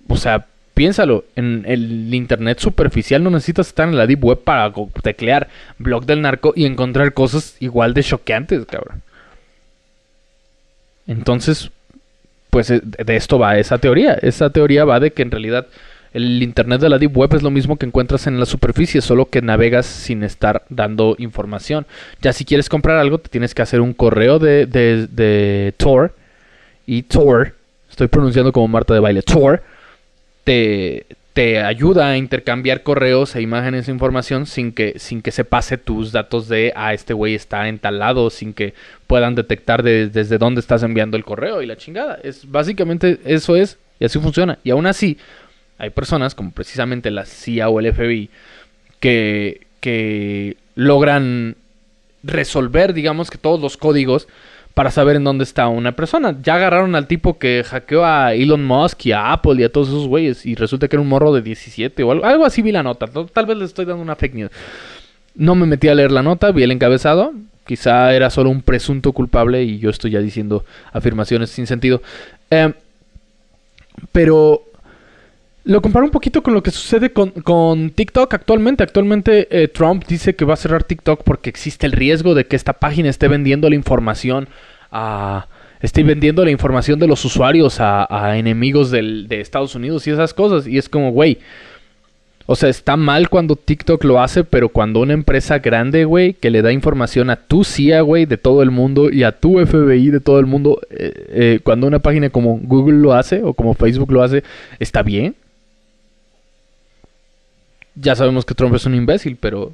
o 0.07 0.17
sea, 0.17 0.47
piénsalo, 0.75 1.23
en 1.35 1.63
el 1.65 2.13
internet 2.13 2.59
superficial 2.59 3.23
no 3.23 3.31
necesitas 3.31 3.67
estar 3.67 3.87
en 3.87 3.97
la 3.97 4.05
deep 4.05 4.23
web 4.23 4.39
para 4.43 4.71
teclear 5.01 5.47
blog 5.79 6.05
del 6.05 6.21
narco 6.21 6.53
y 6.55 6.65
encontrar 6.65 7.13
cosas 7.13 7.55
igual 7.61 7.93
de 7.93 8.03
choqueantes, 8.03 8.65
cabrón. 8.65 9.01
Entonces, 11.07 11.71
pues 12.49 12.69
eh, 12.69 12.81
de 12.83 13.15
esto 13.15 13.39
va 13.39 13.57
esa 13.57 13.77
teoría. 13.77 14.15
Esa 14.15 14.49
teoría 14.49 14.85
va 14.85 14.99
de 14.99 15.11
que 15.11 15.21
en 15.21 15.31
realidad 15.31 15.67
el 16.13 16.43
internet 16.43 16.81
de 16.81 16.89
la 16.89 16.97
deep 16.97 17.17
web 17.17 17.33
es 17.33 17.41
lo 17.41 17.51
mismo 17.51 17.77
que 17.77 17.85
encuentras 17.85 18.27
en 18.27 18.39
la 18.39 18.45
superficie, 18.45 19.01
solo 19.01 19.27
que 19.27 19.41
navegas 19.41 19.85
sin 19.85 20.23
estar 20.23 20.63
dando 20.69 21.15
información. 21.19 21.85
Ya 22.21 22.33
si 22.33 22.43
quieres 22.43 22.67
comprar 22.67 22.97
algo, 22.97 23.17
te 23.19 23.29
tienes 23.29 23.55
que 23.55 23.61
hacer 23.61 23.79
un 23.79 23.93
correo 23.93 24.39
de, 24.39 24.65
de, 24.65 25.07
de 25.07 25.73
Tor. 25.77 26.15
Y 26.85 27.03
Tor, 27.03 27.53
estoy 27.89 28.07
pronunciando 28.07 28.51
como 28.51 28.67
Marta 28.67 28.93
de 28.93 28.99
baile, 28.99 29.21
Tor 29.21 29.63
te, 30.45 31.59
ayuda 31.59 32.11
a 32.11 32.17
intercambiar 32.17 32.83
correos 32.83 33.35
e 33.35 33.41
imágenes 33.41 33.87
e 33.87 33.91
información 33.91 34.45
sin 34.45 34.71
que, 34.71 34.97
sin 34.99 35.21
que 35.21 35.31
se 35.31 35.43
pase 35.43 35.77
tus 35.77 36.13
datos 36.13 36.47
de, 36.47 36.71
ah, 36.77 36.93
este 36.93 37.13
güey 37.13 37.35
está 37.35 37.67
en 37.67 37.81
sin 38.29 38.53
que 38.53 38.73
puedan 39.07 39.35
detectar 39.35 39.83
desde 39.83 40.37
dónde 40.37 40.61
estás 40.61 40.83
enviando 40.83 41.17
el 41.17 41.25
correo 41.25 41.61
y 41.61 41.65
la 41.65 41.75
chingada. 41.75 42.19
Es, 42.23 42.49
básicamente 42.49 43.19
eso 43.25 43.57
es 43.57 43.77
y 43.99 44.05
así 44.05 44.19
funciona. 44.19 44.59
Y 44.63 44.69
aún 44.69 44.85
así, 44.85 45.17
hay 45.77 45.89
personas 45.89 46.35
como 46.35 46.51
precisamente 46.51 47.11
la 47.11 47.25
CIA 47.25 47.67
o 47.67 47.79
el 47.81 47.93
FBI 47.93 48.29
que, 49.01 49.67
que 49.81 50.55
logran 50.75 51.57
resolver, 52.23 52.93
digamos 52.93 53.29
que 53.29 53.37
todos 53.37 53.59
los 53.59 53.75
códigos 53.75 54.27
para 54.75 54.91
saber 54.91 55.15
en 55.15 55.23
dónde 55.23 55.45
está 55.45 55.69
una 55.69 55.93
persona. 55.93 56.37
Ya 56.43 56.55
agarraron 56.55 56.95
al 56.95 57.07
tipo 57.07 57.39
que 57.39 57.63
hackeó 57.65 58.05
a 58.05 58.33
Elon 58.33 58.63
Musk 58.63 59.05
y 59.05 59.13
a 59.13 59.31
Apple 59.31 59.55
y 59.57 59.63
a 59.63 59.71
todos 59.71 59.87
esos 59.87 60.07
güeyes 60.07 60.45
y 60.45 60.53
resulta 60.53 60.89
que 60.89 60.97
era 60.97 61.01
un 61.01 61.07
morro 61.07 61.33
de 61.33 61.41
17 61.41 62.03
o 62.03 62.11
algo, 62.11 62.25
algo 62.25 62.45
así 62.45 62.61
vi 62.61 62.73
la 62.73 62.83
nota. 62.83 63.07
Tal 63.07 63.45
vez 63.45 63.57
le 63.57 63.65
estoy 63.65 63.85
dando 63.85 64.03
una 64.03 64.17
fake 64.17 64.35
news. 64.35 64.51
No 65.33 65.55
me 65.55 65.65
metí 65.65 65.87
a 65.87 65.95
leer 65.95 66.11
la 66.11 66.21
nota, 66.21 66.51
vi 66.51 66.63
el 66.63 66.71
encabezado. 66.71 67.33
Quizá 67.65 68.13
era 68.13 68.29
solo 68.29 68.49
un 68.49 68.61
presunto 68.61 69.13
culpable 69.13 69.63
y 69.63 69.79
yo 69.79 69.89
estoy 69.89 70.11
ya 70.11 70.19
diciendo 70.19 70.65
afirmaciones 70.91 71.49
sin 71.49 71.67
sentido. 71.67 72.01
Em, 72.49 72.73
pero 74.11 74.64
lo 75.65 75.81
comparo 75.81 76.05
un 76.05 76.11
poquito 76.11 76.43
con 76.43 76.53
lo 76.53 76.61
que 76.61 76.69
sucede 76.69 77.11
con, 77.11 77.89
TikTok 77.89 78.33
actualmente. 78.33 78.83
Actualmente 78.83 79.47
eh, 79.49 79.67
Trump 79.67 80.05
dice 80.07 80.35
que 80.35 80.45
va 80.45 80.53
a 80.53 80.57
cerrar 80.57 80.83
TikTok 80.83 81.23
porque 81.23 81.49
existe 81.49 81.87
el 81.87 81.91
riesgo 81.91 82.35
de 82.35 82.45
que 82.45 82.55
esta 82.55 82.73
página 82.73 83.09
esté 83.09 83.27
vendiendo 83.27 83.69
la 83.69 83.75
información 83.75 84.47
a... 84.91 85.47
Esté 85.81 86.03
vendiendo 86.03 86.43
la 86.43 86.49
información 86.49 86.99
de 86.99 87.05
los 87.05 87.23
usuarios 87.25 87.77
a, 87.79 88.37
enemigos 88.37 88.89
de 88.89 89.27
Estados 89.29 89.75
Unidos 89.75 90.07
y 90.07 90.11
esas 90.11 90.33
cosas. 90.33 90.65
Y 90.65 90.79
es 90.79 90.89
como, 90.89 91.11
güey. 91.11 91.37
O 92.47 92.55
sea, 92.55 92.69
está 92.69 92.95
mal 92.95 93.29
cuando 93.29 93.55
TikTok 93.55 94.03
lo 94.03 94.21
hace, 94.21 94.43
pero 94.43 94.69
cuando 94.69 95.01
una 95.01 95.13
empresa 95.13 95.59
grande, 95.59 96.05
güey, 96.05 96.33
que 96.33 96.49
le 96.49 96.61
da 96.61 96.71
información 96.71 97.29
a 97.29 97.35
tu 97.35 97.63
CIA, 97.63 98.01
güey, 98.01 98.25
de 98.25 98.37
todo 98.37 98.63
el 98.63 98.71
mundo 98.71 99.11
y 99.11 99.23
a 99.23 99.31
tu 99.31 99.63
FBI 99.63 100.09
de 100.09 100.19
todo 100.21 100.39
el 100.39 100.45
mundo, 100.45 100.79
eh, 100.89 101.11
eh, 101.29 101.59
cuando 101.63 101.87
una 101.87 101.99
página 101.99 102.29
como 102.29 102.57
Google 102.57 102.99
lo 102.99 103.13
hace 103.13 103.43
o 103.43 103.53
como 103.53 103.73
Facebook 103.73 104.11
lo 104.11 104.23
hace, 104.23 104.43
¿está 104.79 105.03
bien? 105.03 105.35
Ya 107.95 108.15
sabemos 108.15 108.45
que 108.45 108.53
Trump 108.53 108.75
es 108.75 108.85
un 108.85 108.95
imbécil, 108.95 109.37
pero... 109.39 109.73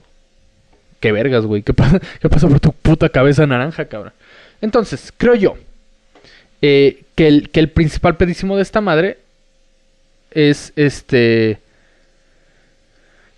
Qué 0.99 1.11
vergas, 1.11 1.45
güey. 1.45 1.63
¿Qué 1.63 1.73
pasa, 1.73 1.99
¿Qué 2.21 2.29
por 2.29 2.59
tu 2.59 2.71
puta 2.73 3.09
cabeza 3.09 3.47
naranja, 3.47 3.85
cabrón? 3.85 4.13
Entonces, 4.61 5.11
creo 5.17 5.33
yo 5.33 5.57
eh, 6.61 7.03
que, 7.15 7.27
el, 7.27 7.49
que 7.49 7.59
el 7.59 7.69
principal 7.69 8.17
pedísimo 8.17 8.55
de 8.55 8.61
esta 8.61 8.81
madre 8.81 9.17
es 10.29 10.71
este... 10.75 11.59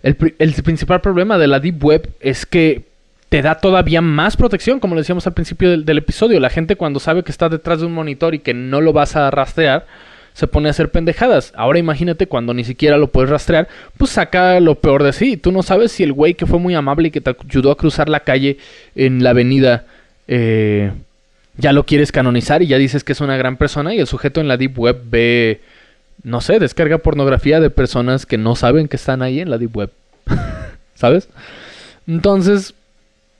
El, 0.02 0.16
principal 0.16 1.00
problema 1.00 1.38
de 1.38 1.46
la 1.46 1.60
Deep 1.60 1.82
Web 1.82 2.10
es 2.20 2.44
que 2.44 2.82
te 3.30 3.40
da 3.40 3.54
todavía 3.54 4.02
más 4.02 4.36
protección, 4.36 4.78
como 4.78 4.94
decíamos 4.96 5.26
al 5.26 5.32
principio 5.32 5.70
del, 5.70 5.86
del, 5.86 5.96
episodio. 5.96 6.38
La 6.40 6.50
gente 6.50 6.76
cuando 6.76 7.00
sabe 7.00 7.22
que 7.22 7.32
está 7.32 7.48
detrás 7.48 7.80
de 7.80 7.86
un 7.86 7.94
monitor 7.94 8.34
y 8.34 8.40
que 8.40 8.52
no 8.52 8.82
lo 8.82 8.92
vas 8.92 9.16
a 9.16 9.30
rastrear, 9.30 9.86
se 10.34 10.48
pone 10.48 10.68
a 10.68 10.70
hacer 10.70 10.90
pendejadas. 10.90 11.52
Ahora 11.56 11.78
imagínate 11.78 12.26
cuando 12.26 12.52
ni 12.52 12.64
siquiera 12.64 12.98
lo 12.98 13.06
puedes 13.06 13.30
rastrear, 13.30 13.68
pues 13.96 14.10
saca 14.10 14.60
lo 14.60 14.74
peor 14.74 15.04
de 15.04 15.12
sí. 15.12 15.36
Tú 15.36 15.52
no 15.52 15.62
sabes 15.62 15.92
si 15.92 16.02
el 16.02 16.12
güey 16.12 16.34
que 16.34 16.44
fue 16.44 16.58
muy 16.58 16.74
amable 16.74 17.08
y 17.08 17.10
que 17.12 17.20
te 17.20 17.34
ayudó 17.48 17.70
a 17.70 17.76
cruzar 17.76 18.08
la 18.08 18.20
calle 18.20 18.58
en 18.96 19.22
la 19.22 19.30
avenida, 19.30 19.86
eh, 20.26 20.90
ya 21.56 21.72
lo 21.72 21.84
quieres 21.86 22.10
canonizar 22.10 22.62
y 22.62 22.66
ya 22.66 22.78
dices 22.78 23.04
que 23.04 23.12
es 23.12 23.20
una 23.20 23.36
gran 23.36 23.56
persona 23.56 23.94
y 23.94 24.00
el 24.00 24.08
sujeto 24.08 24.40
en 24.40 24.48
la 24.48 24.56
deep 24.56 24.76
web 24.76 25.02
ve, 25.08 25.60
no 26.24 26.40
sé, 26.40 26.58
descarga 26.58 26.98
pornografía 26.98 27.60
de 27.60 27.70
personas 27.70 28.26
que 28.26 28.36
no 28.36 28.56
saben 28.56 28.88
que 28.88 28.96
están 28.96 29.22
ahí 29.22 29.38
en 29.38 29.50
la 29.50 29.58
deep 29.58 29.76
web. 29.76 29.90
¿Sabes? 30.96 31.28
Entonces, 32.08 32.74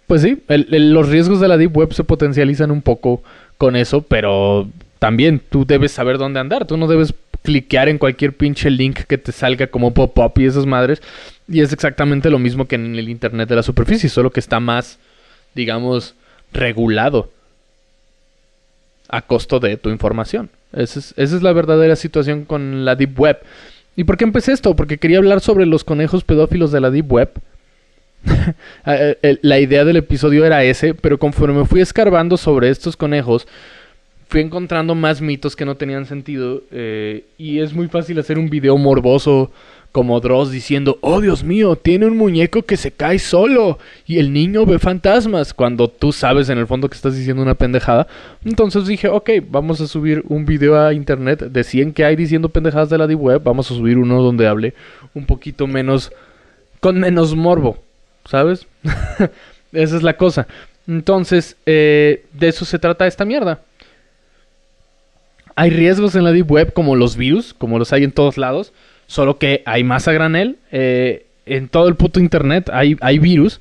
pues 0.06 0.22
sí, 0.22 0.40
los 0.48 1.08
riesgos 1.08 1.40
de 1.40 1.48
la 1.48 1.56
deep 1.56 1.76
web 1.76 1.92
se 1.92 2.04
potencializan 2.04 2.70
un 2.70 2.82
poco 2.82 3.20
con 3.58 3.74
eso, 3.74 4.02
pero 4.02 4.68
también 5.04 5.38
tú 5.50 5.66
debes 5.66 5.92
saber 5.92 6.16
dónde 6.16 6.40
andar. 6.40 6.66
Tú 6.66 6.78
no 6.78 6.86
debes 6.86 7.12
cliquear 7.42 7.90
en 7.90 7.98
cualquier 7.98 8.34
pinche 8.34 8.70
link 8.70 9.00
que 9.00 9.18
te 9.18 9.32
salga 9.32 9.66
como 9.66 9.92
pop-up 9.92 10.32
y 10.36 10.46
esas 10.46 10.64
madres. 10.64 11.02
Y 11.46 11.60
es 11.60 11.74
exactamente 11.74 12.30
lo 12.30 12.38
mismo 12.38 12.66
que 12.66 12.76
en 12.76 12.94
el 12.96 13.10
Internet 13.10 13.50
de 13.50 13.56
la 13.56 13.62
superficie, 13.62 14.08
solo 14.08 14.30
que 14.30 14.40
está 14.40 14.60
más, 14.60 14.98
digamos, 15.54 16.14
regulado 16.54 17.30
a 19.10 19.20
costo 19.20 19.60
de 19.60 19.76
tu 19.76 19.90
información. 19.90 20.48
Esa 20.72 21.00
es, 21.00 21.12
esa 21.18 21.36
es 21.36 21.42
la 21.42 21.52
verdadera 21.52 21.96
situación 21.96 22.46
con 22.46 22.86
la 22.86 22.96
Deep 22.96 23.20
Web. 23.20 23.40
¿Y 23.96 24.04
por 24.04 24.16
qué 24.16 24.24
empecé 24.24 24.52
esto? 24.52 24.74
Porque 24.74 24.96
quería 24.96 25.18
hablar 25.18 25.40
sobre 25.40 25.66
los 25.66 25.84
conejos 25.84 26.24
pedófilos 26.24 26.72
de 26.72 26.80
la 26.80 26.90
Deep 26.90 27.12
Web. 27.12 27.30
Eh, 28.86 29.18
eh, 29.22 29.38
la 29.42 29.58
idea 29.58 29.84
del 29.84 29.96
episodio 29.96 30.46
era 30.46 30.64
ese, 30.64 30.94
pero 30.94 31.18
conforme 31.18 31.58
me 31.60 31.66
fui 31.66 31.80
escarbando 31.80 32.36
sobre 32.36 32.68
estos 32.68 32.96
conejos, 32.96 33.46
fui 34.28 34.40
encontrando 34.40 34.94
más 34.94 35.20
mitos 35.20 35.56
que 35.56 35.64
no 35.64 35.76
tenían 35.76 36.06
sentido 36.06 36.62
eh, 36.70 37.24
y 37.38 37.60
es 37.60 37.72
muy 37.72 37.88
fácil 37.88 38.18
hacer 38.18 38.38
un 38.38 38.48
video 38.48 38.76
morboso 38.76 39.50
como 39.94 40.18
Dross 40.18 40.50
diciendo, 40.50 40.98
oh 41.02 41.20
Dios 41.20 41.44
mío, 41.44 41.76
tiene 41.76 42.06
un 42.06 42.16
muñeco 42.16 42.62
que 42.62 42.76
se 42.76 42.90
cae 42.90 43.20
solo 43.20 43.78
y 44.08 44.18
el 44.18 44.32
niño 44.32 44.66
ve 44.66 44.80
fantasmas 44.80 45.54
cuando 45.54 45.86
tú 45.86 46.10
sabes 46.10 46.48
en 46.48 46.58
el 46.58 46.66
fondo 46.66 46.88
que 46.88 46.96
estás 46.96 47.16
diciendo 47.16 47.44
una 47.44 47.54
pendejada. 47.54 48.08
Entonces 48.44 48.88
dije, 48.88 49.06
ok, 49.06 49.30
vamos 49.48 49.80
a 49.80 49.86
subir 49.86 50.24
un 50.28 50.46
video 50.46 50.80
a 50.80 50.92
internet 50.92 51.42
de 51.44 51.62
100 51.62 51.92
que 51.92 52.04
hay 52.04 52.16
diciendo 52.16 52.48
pendejadas 52.48 52.90
de 52.90 52.98
la 52.98 53.06
deep 53.06 53.20
web, 53.20 53.42
vamos 53.44 53.70
a 53.70 53.74
subir 53.74 53.96
uno 53.96 54.20
donde 54.20 54.48
hable 54.48 54.74
un 55.14 55.26
poquito 55.26 55.68
menos, 55.68 56.10
con 56.80 56.98
menos 56.98 57.36
morbo, 57.36 57.78
¿sabes? 58.24 58.66
Esa 59.72 59.96
es 59.96 60.02
la 60.02 60.16
cosa. 60.16 60.48
Entonces, 60.88 61.56
eh, 61.66 62.24
de 62.32 62.48
eso 62.48 62.64
se 62.64 62.80
trata 62.80 63.06
esta 63.06 63.24
mierda. 63.24 63.60
Hay 65.56 65.70
riesgos 65.70 66.14
en 66.14 66.24
la 66.24 66.32
Deep 66.32 66.50
Web 66.50 66.72
como 66.72 66.96
los 66.96 67.16
virus, 67.16 67.54
como 67.54 67.78
los 67.78 67.92
hay 67.92 68.04
en 68.04 68.12
todos 68.12 68.38
lados, 68.38 68.72
solo 69.06 69.38
que 69.38 69.62
hay 69.66 69.84
más 69.84 70.08
a 70.08 70.12
granel. 70.12 70.58
Eh, 70.72 71.26
en 71.46 71.68
todo 71.68 71.88
el 71.88 71.94
puto 71.94 72.20
internet 72.20 72.70
hay, 72.72 72.96
hay 73.00 73.18
virus. 73.18 73.60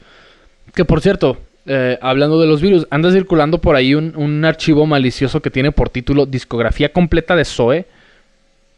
Que 0.73 0.85
por 0.85 1.01
cierto, 1.01 1.37
eh, 1.65 1.97
hablando 2.01 2.41
de 2.41 2.47
los 2.47 2.61
virus, 2.61 2.87
anda 2.89 3.11
circulando 3.11 3.61
por 3.61 3.75
ahí 3.75 3.95
un, 3.95 4.43
archivo 4.43 4.85
malicioso 4.85 5.41
que 5.41 5.49
tiene 5.49 5.71
por 5.71 5.89
título 5.89 6.25
Discografía 6.25 6.91
completa 6.91 7.35
de 7.35 7.45
Zoe. 7.45 7.85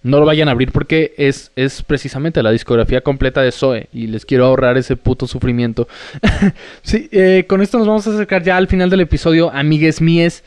No 0.03 0.19
lo 0.19 0.25
vayan 0.27 0.49
a 0.49 0.51
abrir 0.51 0.71
porque 0.71 1.15
es, 1.17 1.51
es 1.55 1.81
precisamente 1.81 2.43
la 2.43 2.51
discografía 2.51 3.01
completa 3.01 3.41
de 3.41 3.51
Zoe 3.51 3.87
y 3.91 4.05
les 4.05 4.23
quiero 4.23 4.45
ahorrar 4.45 4.77
ese 4.77 4.97
puto 4.97 5.25
sufrimiento. 5.25 5.87
sí, 6.83 7.09
eh, 7.11 7.45
con 7.47 7.63
esto 7.63 7.79
nos 7.79 7.87
vamos 7.87 8.05
a 8.05 8.11
acercar 8.11 8.43
ya 8.43 8.55
al 8.55 8.67
final 8.67 8.91
del 8.91 9.01
episodio, 9.01 9.51
amigues 9.51 10.01
míes. 10.01 10.43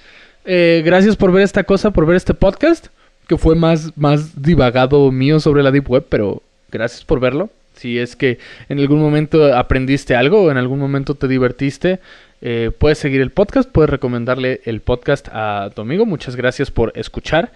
Eh, 0.50 0.80
gracias 0.82 1.14
por 1.14 1.30
ver 1.30 1.42
esta 1.42 1.64
cosa, 1.64 1.90
por 1.90 2.06
ver 2.06 2.16
este 2.16 2.32
podcast, 2.32 2.86
que 3.26 3.36
fue 3.36 3.54
más, 3.54 3.92
más 3.98 4.40
divagado 4.40 5.12
mío 5.12 5.40
sobre 5.40 5.62
la 5.62 5.70
Deep 5.70 5.90
Web, 5.90 6.06
pero 6.08 6.42
gracias 6.72 7.04
por 7.04 7.20
verlo. 7.20 7.50
Si 7.74 7.98
es 7.98 8.16
que 8.16 8.38
en 8.70 8.78
algún 8.78 8.98
momento 8.98 9.54
aprendiste 9.54 10.16
algo 10.16 10.44
o 10.44 10.50
en 10.50 10.56
algún 10.56 10.78
momento 10.78 11.14
te 11.14 11.28
divertiste, 11.28 12.00
eh, 12.40 12.70
puedes 12.78 12.96
seguir 12.96 13.20
el 13.20 13.30
podcast, 13.30 13.68
puedes 13.70 13.90
recomendarle 13.90 14.62
el 14.64 14.80
podcast 14.80 15.28
a 15.30 15.70
tu 15.74 15.82
amigo. 15.82 16.06
Muchas 16.06 16.34
gracias 16.34 16.70
por 16.70 16.92
escuchar, 16.94 17.52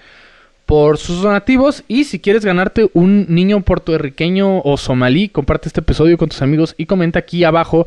por 0.67 0.99
sus 0.99 1.23
donativos. 1.23 1.85
Y 1.89 2.05
si 2.05 2.21
quieres 2.21 2.45
ganarte 2.45 2.91
un 2.93 3.25
niño 3.35 3.63
puertorriqueño 3.63 4.61
o 4.61 4.77
somalí, 4.77 5.31
comparte 5.31 5.69
este 5.69 5.81
episodio 5.81 6.19
con 6.19 6.29
tus 6.29 6.43
amigos 6.43 6.75
y 6.77 6.85
comenta 6.85 7.21
aquí 7.21 7.43
abajo 7.43 7.87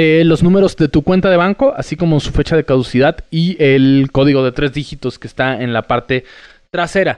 eh, 0.00 0.22
los 0.24 0.44
números 0.44 0.76
de 0.76 0.86
tu 0.86 1.02
cuenta 1.02 1.28
de 1.28 1.36
banco, 1.36 1.74
así 1.76 1.96
como 1.96 2.20
su 2.20 2.30
fecha 2.30 2.54
de 2.54 2.62
caducidad 2.62 3.16
y 3.32 3.60
el 3.60 4.10
código 4.12 4.44
de 4.44 4.52
tres 4.52 4.72
dígitos 4.72 5.18
que 5.18 5.26
está 5.26 5.60
en 5.60 5.72
la 5.72 5.82
parte 5.82 6.22
trasera. 6.70 7.16